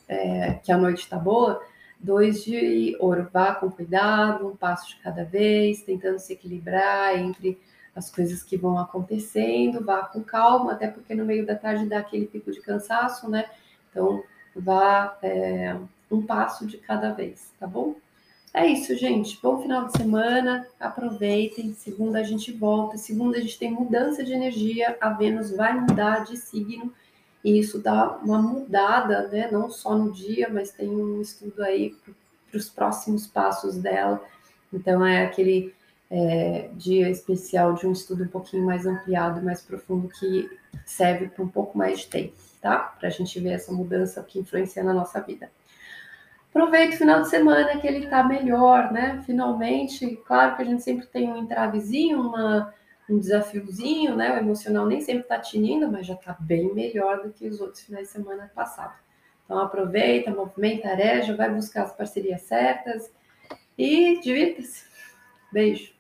é, 0.09 0.55
que 0.55 0.73
a 0.73 0.79
noite 0.79 1.01
está 1.01 1.19
boa, 1.19 1.63
dois 1.99 2.43
de 2.43 2.97
ouro, 2.99 3.29
vá 3.33 3.55
com 3.55 3.71
cuidado, 3.71 4.49
um 4.49 4.57
passo 4.57 4.89
de 4.89 4.97
cada 4.97 5.25
vez, 5.25 5.83
tentando 5.83 6.19
se 6.19 6.33
equilibrar 6.33 7.19
entre 7.19 7.61
as 7.95 8.11
coisas 8.11 8.43
que 8.43 8.57
vão 8.57 8.79
acontecendo, 8.79 9.85
vá 9.85 10.05
com 10.05 10.23
calma, 10.23 10.73
até 10.73 10.89
porque 10.89 11.15
no 11.15 11.25
meio 11.25 11.45
da 11.45 11.55
tarde 11.55 11.87
dá 11.87 11.99
aquele 11.99 12.27
pico 12.27 12.51
de 12.51 12.61
cansaço, 12.61 13.29
né? 13.29 13.51
Então, 13.91 14.23
vá 14.57 15.19
é, 15.23 15.77
um 16.11 16.23
passo 16.23 16.67
de 16.67 16.79
cada 16.79 17.13
vez, 17.13 17.53
tá 17.59 17.67
bom? 17.67 17.95
É 18.53 18.67
isso, 18.67 18.97
gente. 18.97 19.39
Bom 19.41 19.63
final 19.63 19.87
de 19.87 19.97
semana. 19.97 20.67
Aproveitem. 20.79 21.73
Segunda 21.75 22.19
a 22.19 22.23
gente 22.25 22.51
volta. 22.51 22.99
Segunda 22.99 23.39
a 23.39 23.41
gente 23.41 23.59
tem 23.59 23.71
mudança 23.71 24.25
de 24.25 24.33
energia. 24.33 24.97
A 25.01 25.11
Vênus 25.11 25.53
vai 25.53 25.79
mudar 25.79 26.25
de 26.25 26.37
signo. 26.37 26.93
E 27.45 27.59
isso 27.59 27.79
dá 27.79 28.17
uma 28.19 28.43
mudada, 28.43 29.29
né? 29.29 29.49
Não 29.51 29.71
só 29.71 29.97
no 29.97 30.11
dia, 30.11 30.49
mas 30.51 30.73
tem 30.73 30.89
um 30.89 31.21
estudo 31.21 31.63
aí 31.63 31.95
para 32.51 32.59
os 32.59 32.69
próximos 32.69 33.27
passos 33.27 33.77
dela. 33.77 34.23
Então, 34.73 35.07
é 35.07 35.25
aquele 35.25 35.73
é, 36.11 36.71
dia 36.75 37.09
especial 37.09 37.75
de 37.75 37.87
um 37.87 37.93
estudo 37.93 38.25
um 38.25 38.29
pouquinho 38.29 38.67
mais 38.67 38.85
ampliado, 38.85 39.41
mais 39.43 39.63
profundo, 39.63 40.09
que 40.09 40.51
serve 40.85 41.29
para 41.29 41.45
um 41.45 41.49
pouco 41.49 41.79
mais 41.79 42.01
de 42.01 42.09
tempo, 42.09 42.35
tá? 42.61 42.79
Para 42.79 43.09
a 43.09 43.13
gente 43.13 43.39
ver 43.39 43.51
essa 43.51 43.73
mudança 43.73 44.23
que 44.23 44.41
influencia 44.41 44.83
na 44.83 44.93
nossa 44.93 45.21
vida. 45.21 45.51
Aproveita 46.51 46.95
o 46.95 46.99
final 46.99 47.23
de 47.23 47.29
semana 47.29 47.81
que 47.81 47.87
ele 47.87 48.05
está 48.05 48.25
melhor, 48.25 48.93
né? 48.93 49.23
Finalmente, 49.25 50.17
claro 50.27 50.57
que 50.57 50.63
a 50.63 50.65
gente 50.65 50.83
sempre 50.83 51.07
tem 51.07 51.31
um 51.31 51.37
entravezinho, 51.37 52.21
uma, 52.21 52.75
um 53.09 53.19
desafiozinho, 53.19 54.17
né? 54.17 54.35
O 54.35 54.39
emocional 54.39 54.85
nem 54.85 55.01
sempre 55.01 55.23
está 55.23 55.39
tinindo, 55.39 55.91
mas 55.91 56.07
já 56.07 56.15
está 56.15 56.37
bem 56.41 56.75
melhor 56.75 57.23
do 57.23 57.31
que 57.31 57.47
os 57.47 57.61
outros 57.61 57.85
finais 57.85 58.09
de 58.09 58.13
semana 58.13 58.51
passados. 58.53 58.99
Então 59.45 59.59
aproveita, 59.59 60.31
movimenta, 60.33 60.89
areja, 60.89 61.37
vai 61.37 61.53
buscar 61.53 61.85
as 61.85 61.95
parcerias 61.95 62.43
certas 62.43 63.13
e 63.79 64.21
divirta-se. 64.21 64.85
Beijo. 65.53 66.00